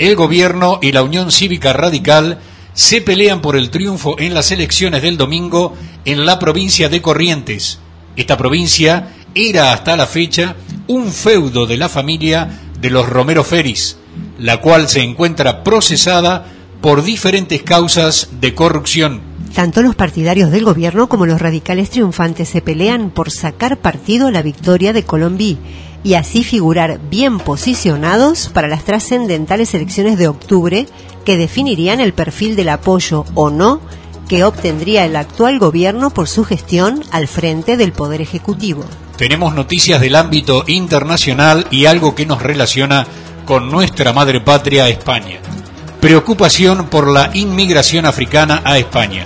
[0.00, 2.40] El gobierno y la Unión Cívica Radical
[2.72, 5.74] se pelean por el triunfo en las elecciones del domingo
[6.04, 7.78] en la provincia de Corrientes.
[8.16, 10.56] Esta provincia era hasta la fecha
[10.86, 13.96] un feudo de la familia de los Romero Feris,
[14.38, 16.46] la cual se encuentra procesada
[16.80, 19.20] por diferentes causas de corrupción.
[19.54, 24.32] Tanto los partidarios del gobierno como los radicales triunfantes se pelean por sacar partido a
[24.32, 25.58] la victoria de Colombí
[26.02, 30.86] y así figurar bien posicionados para las trascendentales elecciones de octubre
[31.24, 33.80] que definirían el perfil del apoyo o no
[34.28, 38.84] que obtendría el actual gobierno por su gestión al frente del Poder Ejecutivo.
[39.16, 43.06] Tenemos noticias del ámbito internacional y algo que nos relaciona
[43.44, 45.38] con nuestra madre patria, España.
[46.00, 49.24] Preocupación por la inmigración africana a España.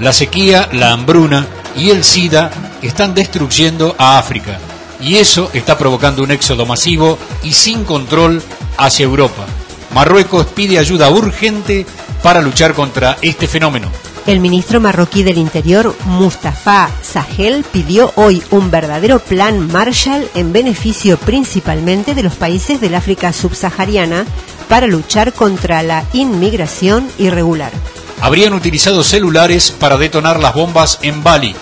[0.00, 1.46] La sequía, la hambruna
[1.76, 2.50] y el SIDA
[2.82, 4.58] están destruyendo a África
[5.00, 8.42] y eso está provocando un éxodo masivo y sin control
[8.78, 9.46] hacia Europa.
[9.94, 11.86] Marruecos pide ayuda urgente
[12.22, 13.90] para luchar contra este fenómeno.
[14.26, 21.16] El ministro marroquí del Interior, Mustafa Sahel, pidió hoy un verdadero plan Marshall en beneficio
[21.16, 24.26] principalmente de los países del África subsahariana
[24.68, 27.70] para luchar contra la inmigración irregular.
[28.20, 31.54] Habrían utilizado celulares para detonar las bombas en Bali.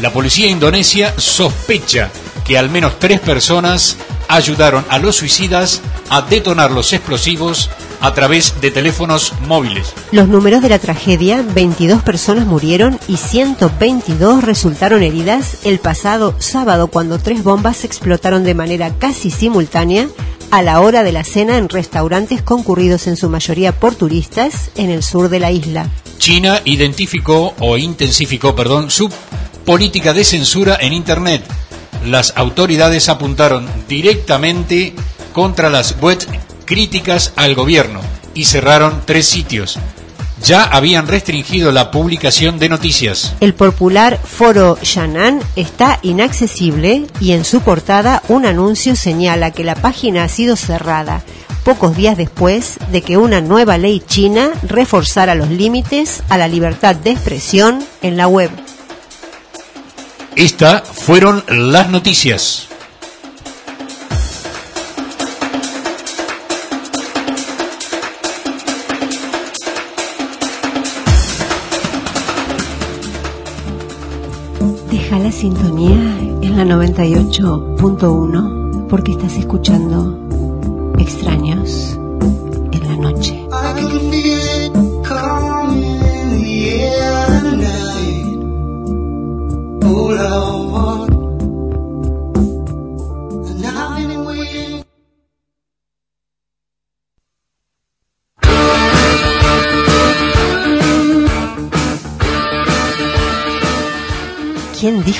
[0.00, 2.10] La policía indonesia sospecha
[2.46, 3.98] que al menos tres personas
[4.28, 7.68] ayudaron a los suicidas a detonar los explosivos
[8.02, 9.94] a través de teléfonos móviles.
[10.10, 16.88] Los números de la tragedia, 22 personas murieron y 122 resultaron heridas el pasado sábado
[16.88, 20.08] cuando tres bombas explotaron de manera casi simultánea
[20.50, 24.90] a la hora de la cena en restaurantes concurridos en su mayoría por turistas en
[24.90, 25.88] el sur de la isla.
[26.18, 29.10] China identificó o intensificó, perdón, su
[29.64, 31.42] política de censura en Internet.
[32.04, 34.92] Las autoridades apuntaron directamente
[35.32, 36.28] contra las webs
[36.72, 38.00] críticas al gobierno
[38.32, 39.78] y cerraron tres sitios.
[40.42, 43.34] Ya habían restringido la publicación de noticias.
[43.40, 49.74] El popular foro Yan'an está inaccesible y en su portada un anuncio señala que la
[49.74, 51.22] página ha sido cerrada
[51.62, 56.96] pocos días después de que una nueva ley china reforzara los límites a la libertad
[56.96, 58.50] de expresión en la web.
[60.36, 62.68] Estas fueron las noticias.
[75.12, 80.18] La sintonía en la 98.1 porque estás escuchando
[80.98, 81.98] Extraños
[82.72, 83.46] en la noche.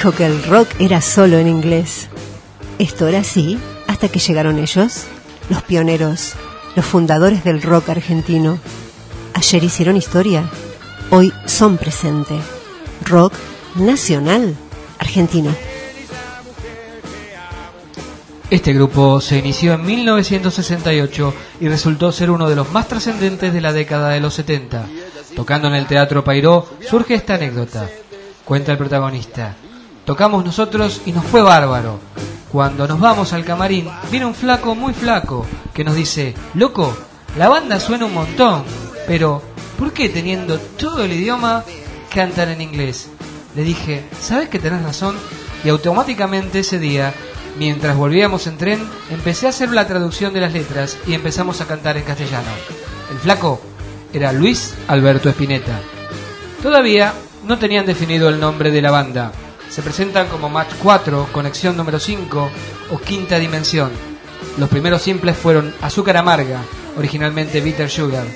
[0.03, 2.09] Dijo que el rock era solo en inglés?
[2.81, 3.57] Esto era así
[3.87, 5.05] hasta que llegaron ellos,
[5.49, 6.33] los pioneros,
[6.75, 8.59] los fundadores del rock argentino.
[9.33, 10.51] Ayer hicieron historia,
[11.11, 12.35] hoy son presente.
[13.05, 13.35] Rock
[13.77, 14.57] nacional
[14.99, 15.55] argentino.
[18.51, 23.61] Este grupo se inició en 1968 y resultó ser uno de los más trascendentes de
[23.61, 24.85] la década de los 70.
[25.37, 27.89] Tocando en el Teatro Pairó surge esta anécdota.
[28.45, 29.55] Cuenta el protagonista.
[30.05, 32.01] Tocamos nosotros y nos fue bárbaro.
[32.51, 36.95] Cuando nos vamos al camarín, viene un flaco muy flaco que nos dice, loco,
[37.39, 38.65] la banda suena un montón,
[39.07, 39.43] pero
[39.79, 41.65] ¿por qué teniendo todo el idioma
[42.13, 43.09] cantan en inglés?
[43.55, 45.17] Le dije, ¿sabes que tenés razón?
[45.65, 47.15] Y automáticamente ese día,
[47.59, 51.67] mientras volvíamos en tren, empecé a hacer la traducción de las letras y empezamos a
[51.67, 52.49] cantar en castellano.
[53.11, 53.61] El flaco
[54.13, 55.81] era Luis Alberto Espineta.
[56.63, 57.15] Todavía
[57.47, 59.33] no tenían definido el nombre de la banda.
[59.73, 62.51] Se presentan como Match 4, Conexión número 5
[62.91, 63.91] o Quinta Dimensión.
[64.59, 66.61] Los primeros simples fueron Azúcar Amarga,
[66.99, 68.27] originalmente Bitter Sugar,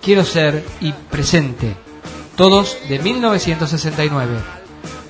[0.00, 1.76] Quiero Ser y Presente,
[2.36, 4.38] todos de 1969.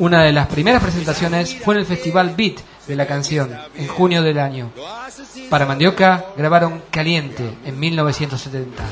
[0.00, 2.56] Una de las primeras presentaciones fue en el Festival Beat
[2.88, 4.72] de la canción, en junio del año.
[5.48, 8.82] Para Mandioca grabaron Caliente en 1970,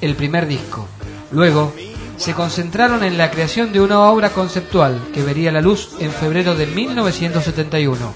[0.00, 0.88] el primer disco.
[1.30, 1.74] Luego,
[2.16, 6.54] se concentraron en la creación de una obra conceptual que vería la luz en febrero
[6.54, 8.14] de 1971.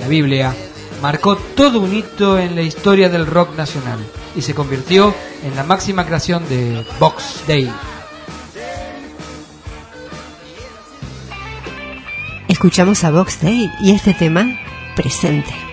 [0.00, 0.54] La Biblia
[1.00, 3.98] marcó todo un hito en la historia del rock nacional
[4.36, 7.70] y se convirtió en la máxima creación de Box Day.
[12.48, 14.58] Escuchamos a Box Day y este tema,
[14.96, 15.69] presente.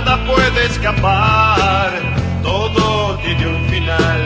[0.00, 1.90] Nada puede escapar.
[2.42, 4.20] Todo tiene un final,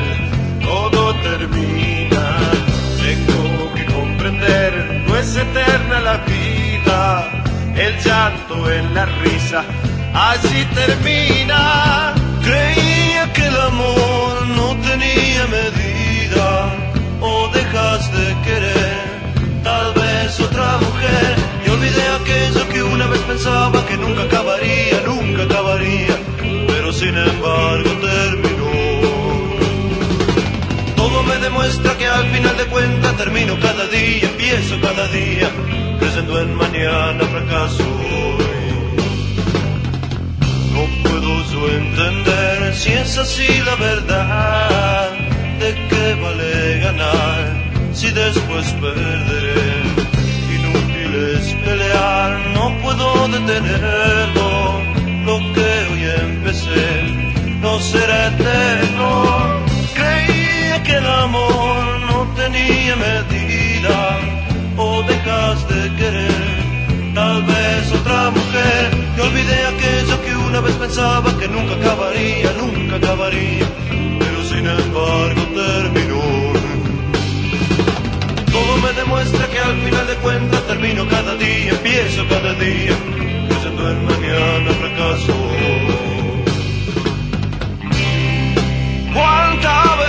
[0.62, 2.24] todo termina.
[3.02, 7.30] Tengo que comprender, no es eterna la vida.
[7.76, 9.64] El llanto en la risa,
[10.14, 12.14] así termina.
[12.42, 16.74] Creía que el amor no tenía medida.
[17.20, 19.04] O dejas de querer,
[19.62, 21.34] tal vez otra mujer.
[21.66, 25.03] Y olvidé aquello que una vez pensaba que nunca acabaría.
[27.14, 28.72] Sin embargo terminó.
[30.96, 35.48] Todo me demuestra que al final de cuentas termino cada día, empiezo cada día,
[36.00, 38.44] creyendo en mañana fracaso hoy.
[40.72, 45.10] No puedo yo entender si es así la verdad,
[45.60, 49.54] de qué vale ganar si después perderé.
[50.56, 54.43] Inútil es pelear, no puedo detenerlo,
[55.38, 57.02] lo que hoy empecé
[57.60, 59.08] no será eterno.
[59.94, 63.98] Creía que el amor no tenía medida,
[64.76, 68.84] o dejas de querer, tal vez otra mujer.
[69.16, 73.66] Y olvidé aquello que una vez pensaba que nunca acabaría, nunca acabaría,
[74.20, 76.24] pero sin embargo terminó.
[78.52, 82.94] Todo me demuestra que al final de cuentas termino cada día, empiezo cada día,
[83.64, 85.32] creyendo en mañana fracaso.
[89.12, 90.03] Cuánta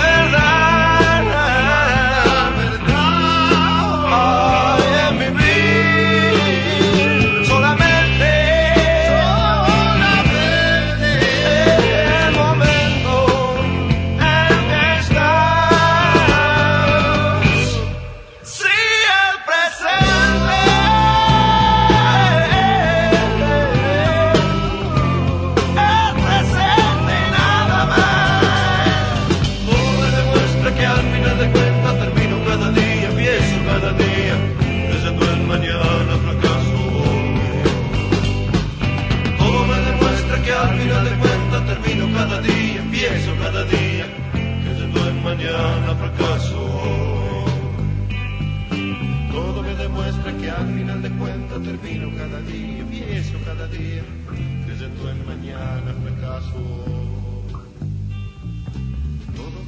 [56.36, 56.52] Todo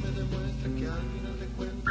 [0.02, 1.87] me demuestra que al final de cuentas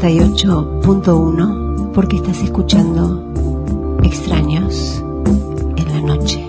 [0.00, 3.22] 98.1 porque estás escuchando
[4.02, 5.04] Extraños
[5.76, 6.42] en la noche.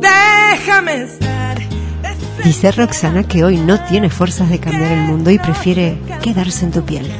[0.00, 1.58] Déjame estar.
[2.44, 6.70] Dice Roxana que hoy no tiene fuerzas de cambiar el mundo y prefiere quedarse en
[6.70, 7.10] tu piel.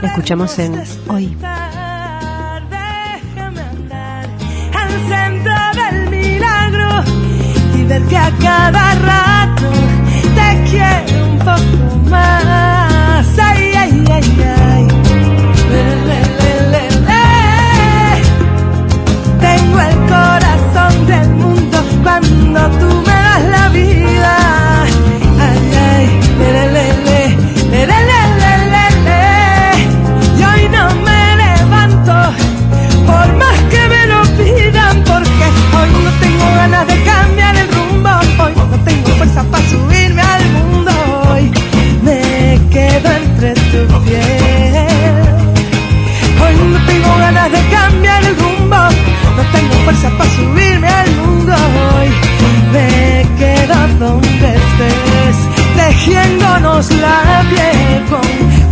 [0.00, 1.36] La escuchamos en Hoy.
[8.08, 9.70] Que a cada rato
[10.34, 11.15] te quiero
[56.06, 58.20] tejiéndonos la piel con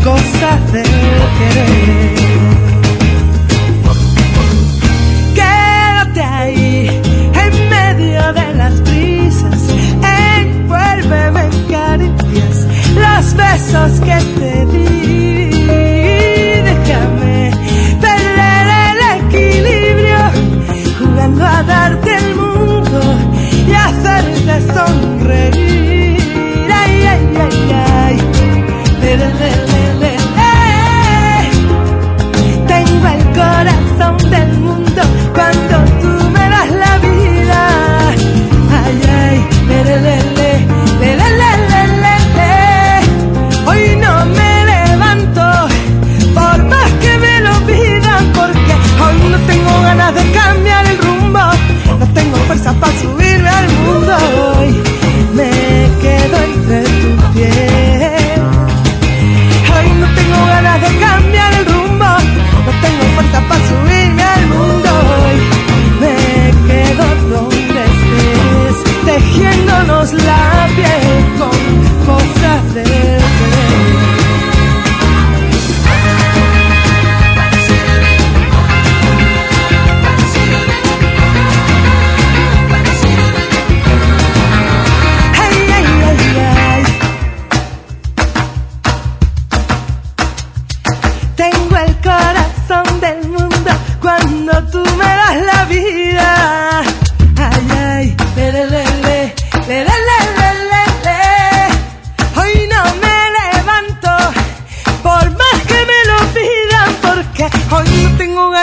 [0.04, 0.84] cosas del
[1.38, 2.14] querer.
[5.34, 7.00] Quédate ahí,
[7.34, 9.62] en medio de las brisas,
[10.38, 14.43] envuélveme en caricias, los besos que te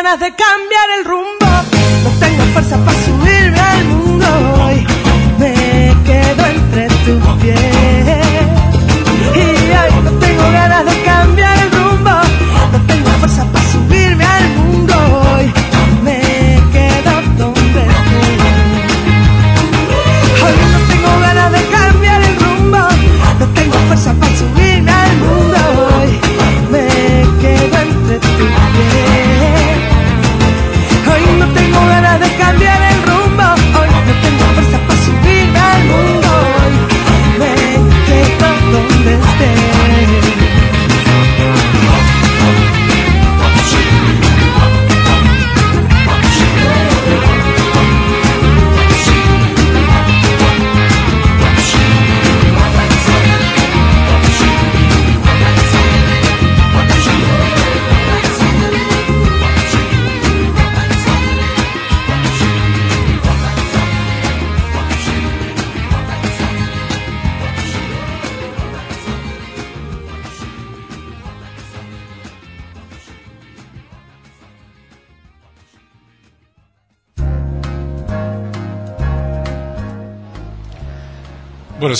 [0.04, 1.46] ganas de cambiar el rumbo.
[2.04, 4.26] No tengo fuerza para subirme al mundo.
[4.64, 4.91] Hoy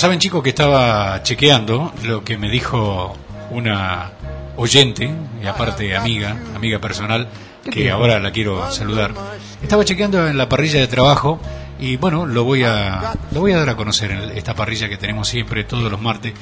[0.02, 3.16] saben chicos que estaba chequeando lo que me dijo
[3.50, 4.10] una
[4.56, 5.08] oyente,
[5.40, 7.28] y aparte amiga, amiga personal,
[7.70, 9.14] que ahora la quiero saludar.
[9.62, 11.38] Estaba chequeando en la parrilla de trabajo
[11.78, 14.96] y bueno, lo voy a lo voy a dar a conocer en esta parrilla que
[14.96, 16.32] tenemos siempre todos los martes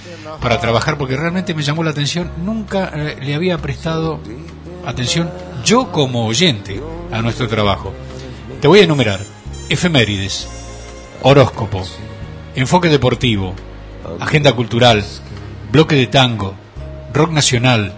[0.41, 4.21] para trabajar porque realmente me llamó la atención, nunca eh, le había prestado
[4.87, 5.31] atención
[5.67, 6.81] yo como oyente
[7.13, 7.93] a nuestro trabajo.
[8.63, 9.21] Te voy a enumerar.
[9.69, 10.49] Efemérides,
[11.21, 11.85] horóscopo,
[12.55, 13.55] enfoque deportivo,
[14.21, 15.05] agenda cultural,
[15.73, 16.55] bloque de tango,
[17.13, 17.95] rock nacional,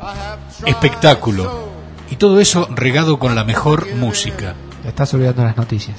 [0.67, 1.71] espectáculo
[2.11, 4.55] y todo eso regado con la mejor música.
[4.87, 5.97] Estás olvidando las noticias.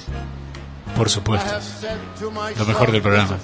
[0.96, 1.52] Por supuesto.
[2.58, 3.38] Lo mejor del programa.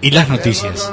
[0.00, 0.92] Y las noticias.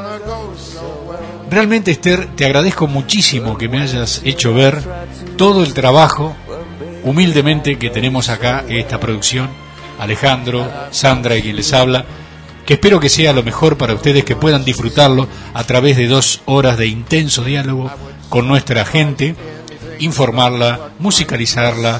[1.49, 4.81] Realmente, Esther, te agradezco muchísimo que me hayas hecho ver
[5.35, 6.35] todo el trabajo,
[7.03, 9.49] humildemente, que tenemos acá en esta producción.
[9.99, 12.05] Alejandro, Sandra y quien les habla.
[12.69, 16.43] Que espero que sea lo mejor para ustedes, que puedan disfrutarlo a través de dos
[16.45, 17.89] horas de intenso diálogo
[18.29, 19.35] con nuestra gente,
[19.97, 21.99] informarla, musicalizarla,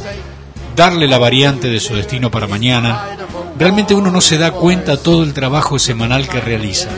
[0.76, 3.18] darle la variante de su destino para mañana.
[3.58, 6.90] Realmente uno no se da cuenta todo el trabajo semanal que realiza.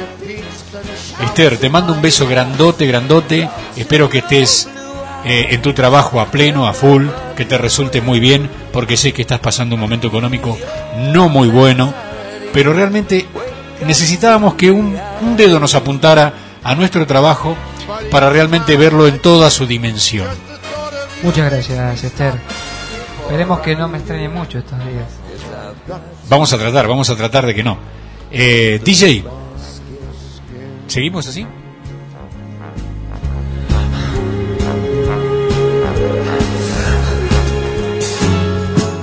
[1.24, 3.48] Esther, te mando un beso grandote, grandote.
[3.78, 4.68] Espero que estés
[5.24, 7.06] eh, en tu trabajo a pleno, a full,
[7.38, 10.58] que te resulte muy bien, porque sé que estás pasando un momento económico
[11.14, 11.94] no muy bueno,
[12.52, 13.28] pero realmente
[13.86, 14.98] necesitábamos que un,
[15.36, 16.34] dedo nos apuntara
[16.64, 17.56] a nuestro trabajo
[18.10, 20.28] para realmente verlo en toda su dimensión.
[21.24, 22.34] Muchas gracias, Esther.
[23.22, 25.08] Esperemos que no me extrañe mucho estos días.
[26.30, 27.78] Vamos a tratar, vamos a tratar de que no.
[28.32, 29.24] Eh, DJ,
[30.88, 31.46] ¿seguimos así?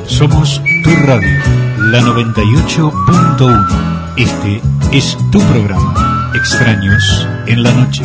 [0.07, 1.39] Somos tu radio,
[1.79, 3.98] la 98.1.
[4.19, 8.03] Este es tu programa, Extraños en la Noche.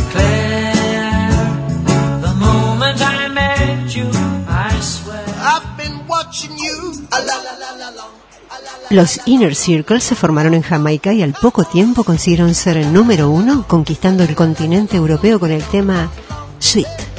[8.92, 13.32] Los Inner Circle se formaron en Jamaica y al poco tiempo consiguieron ser el número
[13.32, 16.12] uno, conquistando el continente europeo con el tema
[16.60, 17.13] Sweet.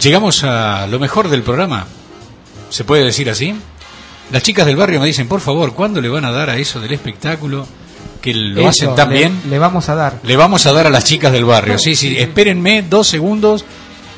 [0.00, 1.86] Llegamos a lo mejor del programa.
[2.70, 3.54] ¿Se puede decir así?
[4.30, 6.80] Las chicas del barrio me dicen, por favor, ¿cuándo le van a dar a eso
[6.80, 7.66] del espectáculo?
[8.20, 9.40] Que lo hacen tan bien.
[9.48, 10.18] Le vamos a dar.
[10.22, 11.78] Le vamos a dar a las chicas del barrio.
[11.78, 13.64] Sí, sí, espérenme dos segundos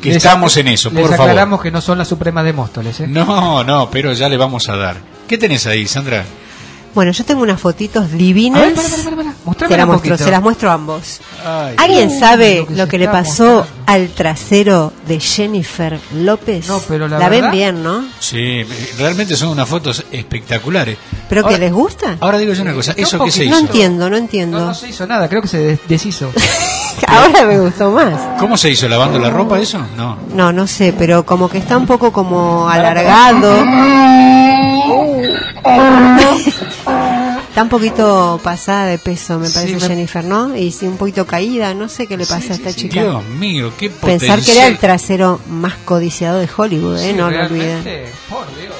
[0.00, 3.00] que estamos en eso, por les aclaramos que no son la Suprema de Móstoles.
[3.00, 3.06] ¿eh?
[3.06, 4.96] No, no, pero ya le vamos a dar.
[5.28, 6.24] ¿Qué tenés ahí, Sandra?
[6.94, 8.60] Bueno, yo tengo unas fotitos divinas.
[8.62, 11.20] Ver, para, para, para, se, las muestro, se las muestro a ambos.
[11.76, 16.66] ¿Alguien sabe lo que, le pasó al trasero de Jennifer López?
[16.68, 18.04] No, pero la, la ven bien, ¿no?
[18.18, 18.64] Sí,
[18.98, 20.98] realmente son unas fotos espectaculares.
[21.28, 22.16] ¿Pero ahora, que les gusta?
[22.20, 23.54] Ahora digo yo una cosa, ¿eso no, que se hizo?
[23.54, 24.58] No entiendo, no entiendo.
[24.58, 26.32] No, se hizo nada, creo que se deshizo.
[27.06, 28.20] ahora me gustó más.
[28.40, 28.88] ¿Cómo se hizo?
[28.88, 29.78] ¿Lavando la ropa eso?
[29.96, 30.18] No.
[30.34, 33.64] No, no sé, pero como que está un poco como alargado.
[37.48, 40.56] Está un poquito pasada de peso, me parece Jennifer, ¿no?
[40.56, 43.02] Y sí, un poquito caída, no sé qué le pasa a esta chica.
[43.02, 44.78] Dios mío, qué Pensar que era el potencial.
[44.78, 47.10] trasero más codiciado de Hollywood, ¿eh?
[47.10, 47.82] Sí, no lo olviden.
[48.28, 48.74] por Dios.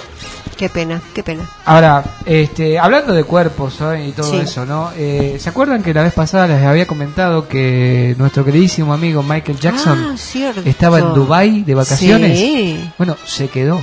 [0.56, 1.48] Qué pena, qué pena.
[1.64, 4.06] Ahora, este, hablando de cuerpos ¿saben?
[4.08, 4.36] y todo Sí.
[4.36, 4.90] eso, ¿no?
[4.94, 9.58] Eh, ¿Se acuerdan que la vez pasada les había comentado que nuestro queridísimo amigo Michael
[9.58, 12.38] Jackson Ah, estaba en Dubai de vacaciones?
[12.38, 12.90] Sí.
[12.98, 13.82] Bueno, se quedó.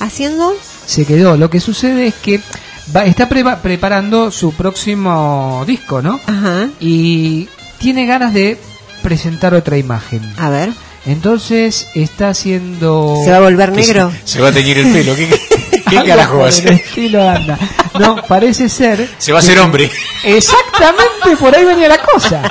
[0.00, 0.52] ¿Haciendo?
[0.86, 1.36] Se quedó.
[1.36, 2.40] Lo que sucede es que
[2.94, 6.20] va- está preparando su próximo disco, ¿no?
[6.26, 6.68] Ajá.
[6.80, 7.48] Y
[7.78, 8.58] tiene ganas de
[9.02, 10.22] presentar otra imagen.
[10.38, 10.70] A ver.
[11.04, 13.16] Entonces está haciendo...
[13.24, 14.12] ¿Se va a volver se- negro?
[14.24, 15.14] Se, va a teñir el pelo.
[15.14, 15.28] ¿Qué,
[15.88, 16.72] qué carajo va a por el hacer?
[16.72, 17.58] estilo anda.
[18.00, 19.08] No, parece ser.
[19.18, 19.88] Se va a hacer hombre.
[20.24, 22.42] Exactamente, por ahí venía la cosa.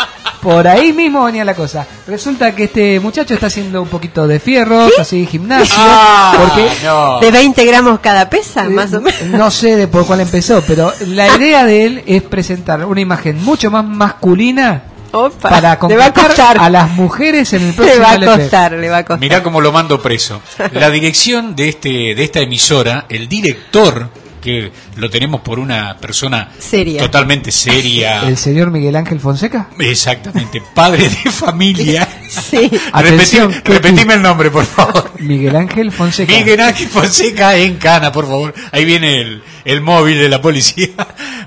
[0.46, 1.88] Por ahí mismo venía la cosa.
[2.06, 7.20] Resulta que este muchacho está haciendo un poquito de fierro, así gimnasio, Ah, porque no.
[7.20, 9.20] ¿De 20 gramos cada pesa, eh, más o menos?
[9.24, 13.44] no sé de por cuál empezó, pero la idea de él es presentar una imagen
[13.44, 15.80] mucho más masculina Opa, para le a
[16.14, 18.42] conquistar a las mujeres en el Le próximo va a LP.
[18.44, 19.20] costar, le va a costar.
[19.20, 20.42] Mirá cómo lo mando preso.
[20.74, 24.10] La dirección de este de esta emisora, el director
[24.46, 27.02] que lo tenemos por una persona Seria.
[27.02, 28.22] totalmente seria.
[28.28, 29.70] El señor Miguel Ángel Fonseca.
[29.80, 32.08] Exactamente, padre de familia.
[32.28, 32.70] Sí.
[32.92, 35.12] Atención, Repetí- repetime el nombre, por favor.
[35.20, 36.34] Miguel Ángel Fonseca.
[36.34, 38.54] Miguel Ángel Fonseca en Cana, por favor.
[38.72, 40.90] Ahí viene el, el móvil de la policía.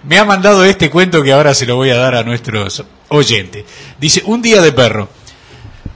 [0.05, 3.65] Me ha mandado este cuento que ahora se lo voy a dar a nuestros oyentes.
[4.01, 5.09] Dice, un día de perro.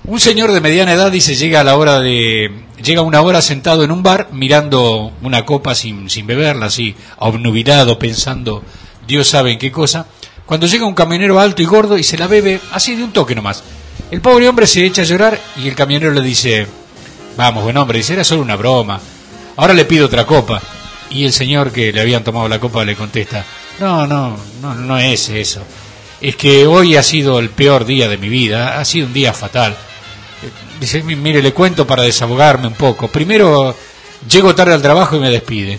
[0.04, 2.50] Un señor de mediana edad dice llega a la hora de
[2.82, 8.00] llega una hora sentado en un bar mirando una copa sin, sin beberla así obnubilado
[8.00, 8.64] pensando
[9.06, 10.06] Dios sabe en qué cosa
[10.44, 13.36] cuando llega un camionero alto y gordo y se la bebe así de un toque
[13.36, 13.62] nomás.
[14.10, 16.66] El pobre hombre se echa a llorar y el camionero le dice
[17.36, 19.00] vamos buen hombre dice era solo una broma.
[19.56, 20.60] Ahora le pido otra copa
[21.10, 23.44] y el señor que le habían tomado la copa le contesta
[23.78, 25.62] no no no no es eso.
[26.20, 29.32] Es que hoy ha sido el peor día de mi vida ha sido un día
[29.32, 29.76] fatal
[30.82, 33.06] Dice, "Mi- mire, le cuento para desahogarme un poco.
[33.06, 33.72] Primero,
[34.28, 35.78] llego tarde al trabajo y me despide.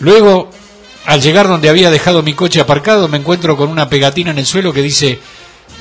[0.00, 0.50] Luego,
[1.06, 4.44] al llegar donde había dejado mi coche aparcado, me encuentro con una pegatina en el
[4.46, 5.20] suelo que dice,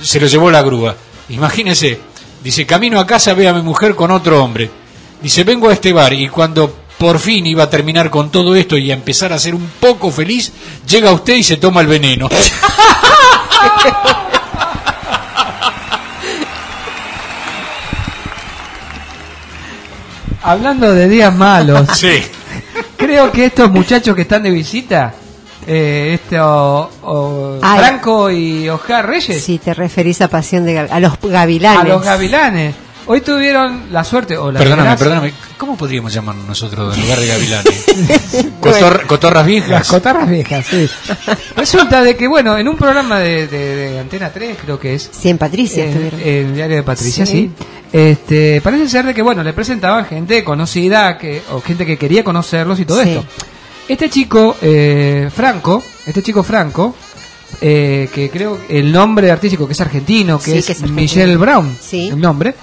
[0.03, 0.95] se lo llevó la grúa.
[1.29, 1.99] Imagínese,
[2.43, 4.69] dice, camino a casa, ve a mi mujer con otro hombre.
[5.19, 8.77] Dice, vengo a este bar y cuando por fin iba a terminar con todo esto
[8.77, 10.51] y a empezar a ser un poco feliz,
[10.87, 12.29] llega usted y se toma el veneno.
[20.43, 22.21] Hablando de días malos, sí.
[22.97, 25.13] creo que estos muchachos que están de visita,
[25.65, 27.79] eh, este o- o Ay.
[27.79, 31.79] Franco y Oscar Reyes, Si te referís a Pasión de Gav- a los gavilanes.
[31.79, 32.75] a los gavilanes,
[33.05, 35.33] hoy tuvieron la suerte o la Perdóname, desgracia- perdóname.
[35.57, 37.85] ¿Cómo podríamos llamarnos nosotros en lugar de gavilanes?
[38.61, 39.87] Cotor- cotorras Las viejas.
[39.87, 40.89] cotarras viejas, sí.
[41.55, 45.09] Resulta de que, bueno, en un programa de, de- de Antena 3, creo que es.
[45.11, 46.19] Sí, en Patricia estuvieron.
[46.19, 47.31] El diario de Patricia, Sí.
[47.31, 47.51] sí.
[47.91, 52.23] Este, parece ser de que, bueno, le presentaban gente conocida que, o gente que quería
[52.23, 53.09] conocerlos y todo Sí.
[53.09, 53.25] esto.
[53.87, 56.95] Este chico, eh, Franco, este chico Franco,
[57.61, 61.01] eh, que creo el nombre artístico que es argentino, que Sí, es, que es argentino.
[61.01, 62.07] Michelle Brown, Sí.
[62.09, 62.55] el nombre.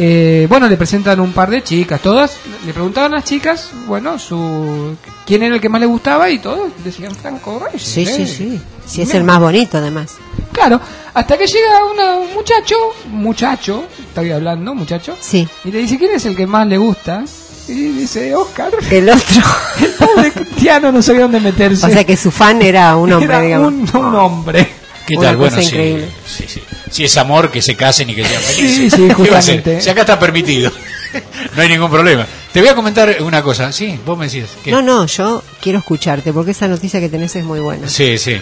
[0.00, 4.16] Eh, bueno, le presentan un par de chicas, todas le preguntaban a las chicas, bueno,
[4.18, 4.96] su
[5.26, 7.82] quién era el que más le gustaba y todos decían Franco Reyes.
[7.82, 8.06] Sí, ¿eh?
[8.06, 8.60] sí, sí.
[8.86, 10.14] Si es el más bonito, además.
[10.52, 10.80] Claro,
[11.14, 12.76] hasta que llega una- un muchacho,
[13.10, 15.46] muchacho, estoy hablando, muchacho, Sí.
[15.64, 17.24] y le dice quién es el que más le gusta.
[17.66, 18.70] Y dice Oscar.
[18.90, 19.42] El otro.
[19.80, 21.84] El pobre cristiano no sabía dónde meterse.
[21.84, 23.72] O sea que su fan era un hombre, Era digamos.
[23.92, 24.66] un, un hombre.
[25.06, 25.36] ¿Qué Una tal?
[25.36, 26.08] Bueno, cosa sí, increíble.
[26.26, 26.62] sí, sí.
[26.90, 28.76] Si es amor, que se casen y que sean felices.
[28.76, 29.80] Sí, sí, justamente.
[29.80, 30.70] Si acá está permitido.
[31.56, 32.26] no hay ningún problema.
[32.52, 33.72] Te voy a comentar una cosa.
[33.72, 34.50] Sí, vos me decías.
[34.62, 34.70] ¿qué?
[34.70, 37.88] No, no, yo quiero escucharte porque esa noticia que tenés es muy buena.
[37.88, 38.40] Sí, sí.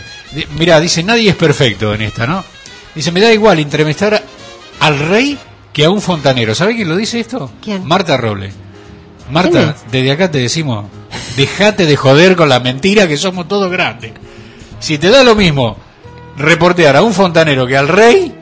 [0.58, 2.44] Mira, dice, nadie es perfecto en esta, ¿no?
[2.94, 4.22] Dice, me da igual entrevistar
[4.80, 5.38] al rey
[5.72, 6.54] que a un fontanero.
[6.54, 7.50] ¿Sabe quién lo dice esto?
[7.62, 7.84] ¿Quién?
[7.84, 8.48] Marta Roble.
[8.48, 9.92] ¿Quién Marta, es?
[9.92, 10.86] desde acá te decimos,
[11.36, 14.12] dejate de joder con la mentira que somos todos grandes.
[14.78, 15.76] Si te da lo mismo
[16.36, 18.34] reportear a un fontanero que al rey,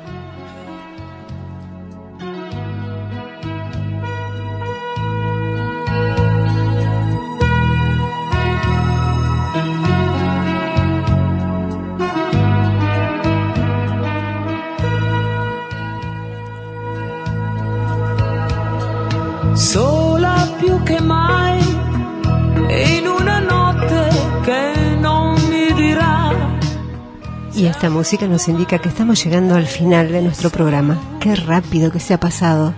[28.04, 31.00] música nos indica que estamos llegando al final de nuestro programa.
[31.20, 32.74] Qué rápido que se ha pasado.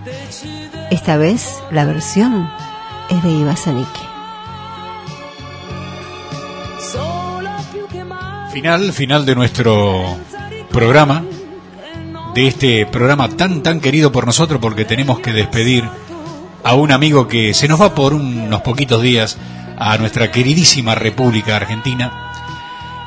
[0.89, 2.49] Esta vez la versión
[3.09, 3.99] es de Ibasaniki.
[8.53, 10.17] Final, final de nuestro
[10.71, 11.25] programa,
[12.33, 15.83] de este programa tan, tan querido por nosotros porque tenemos que despedir
[16.63, 19.37] a un amigo que se nos va por unos poquitos días
[19.77, 22.31] a nuestra queridísima República Argentina.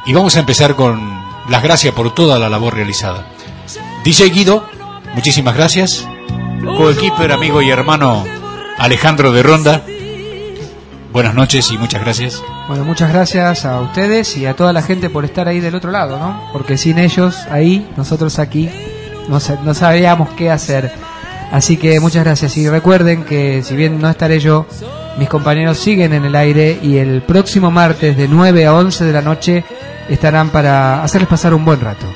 [0.04, 1.19] Y vamos a empezar con
[1.50, 3.26] las gracias por toda la labor realizada.
[4.04, 4.64] DJ Guido,
[5.14, 6.08] muchísimas gracias.
[6.64, 8.24] Coequiper, amigo y hermano
[8.78, 9.82] Alejandro de Ronda,
[11.12, 12.40] buenas noches y muchas gracias.
[12.68, 15.90] Bueno, muchas gracias a ustedes y a toda la gente por estar ahí del otro
[15.90, 16.40] lado, ¿no?
[16.52, 18.70] Porque sin ellos ahí, nosotros aquí,
[19.28, 20.92] no, no sabíamos qué hacer.
[21.50, 24.66] Así que muchas gracias y recuerden que si bien no estaré yo,
[25.18, 29.12] mis compañeros siguen en el aire y el próximo martes de 9 a 11 de
[29.12, 29.64] la noche
[30.10, 32.06] estarán para hacerles pasar un buen rato.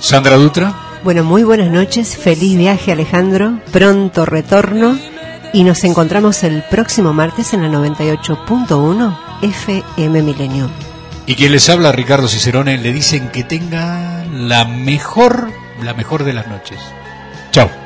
[0.00, 0.74] Sandra Dutra.
[1.04, 4.96] Bueno, muy buenas noches, feliz viaje Alejandro, pronto retorno
[5.52, 10.70] y nos encontramos el próximo martes en la 98.1 FM Milenio.
[11.26, 15.50] Y quien les habla, Ricardo Cicerone, le dicen que tengan la mejor,
[15.82, 16.78] la mejor de las noches.
[17.50, 17.81] Chao.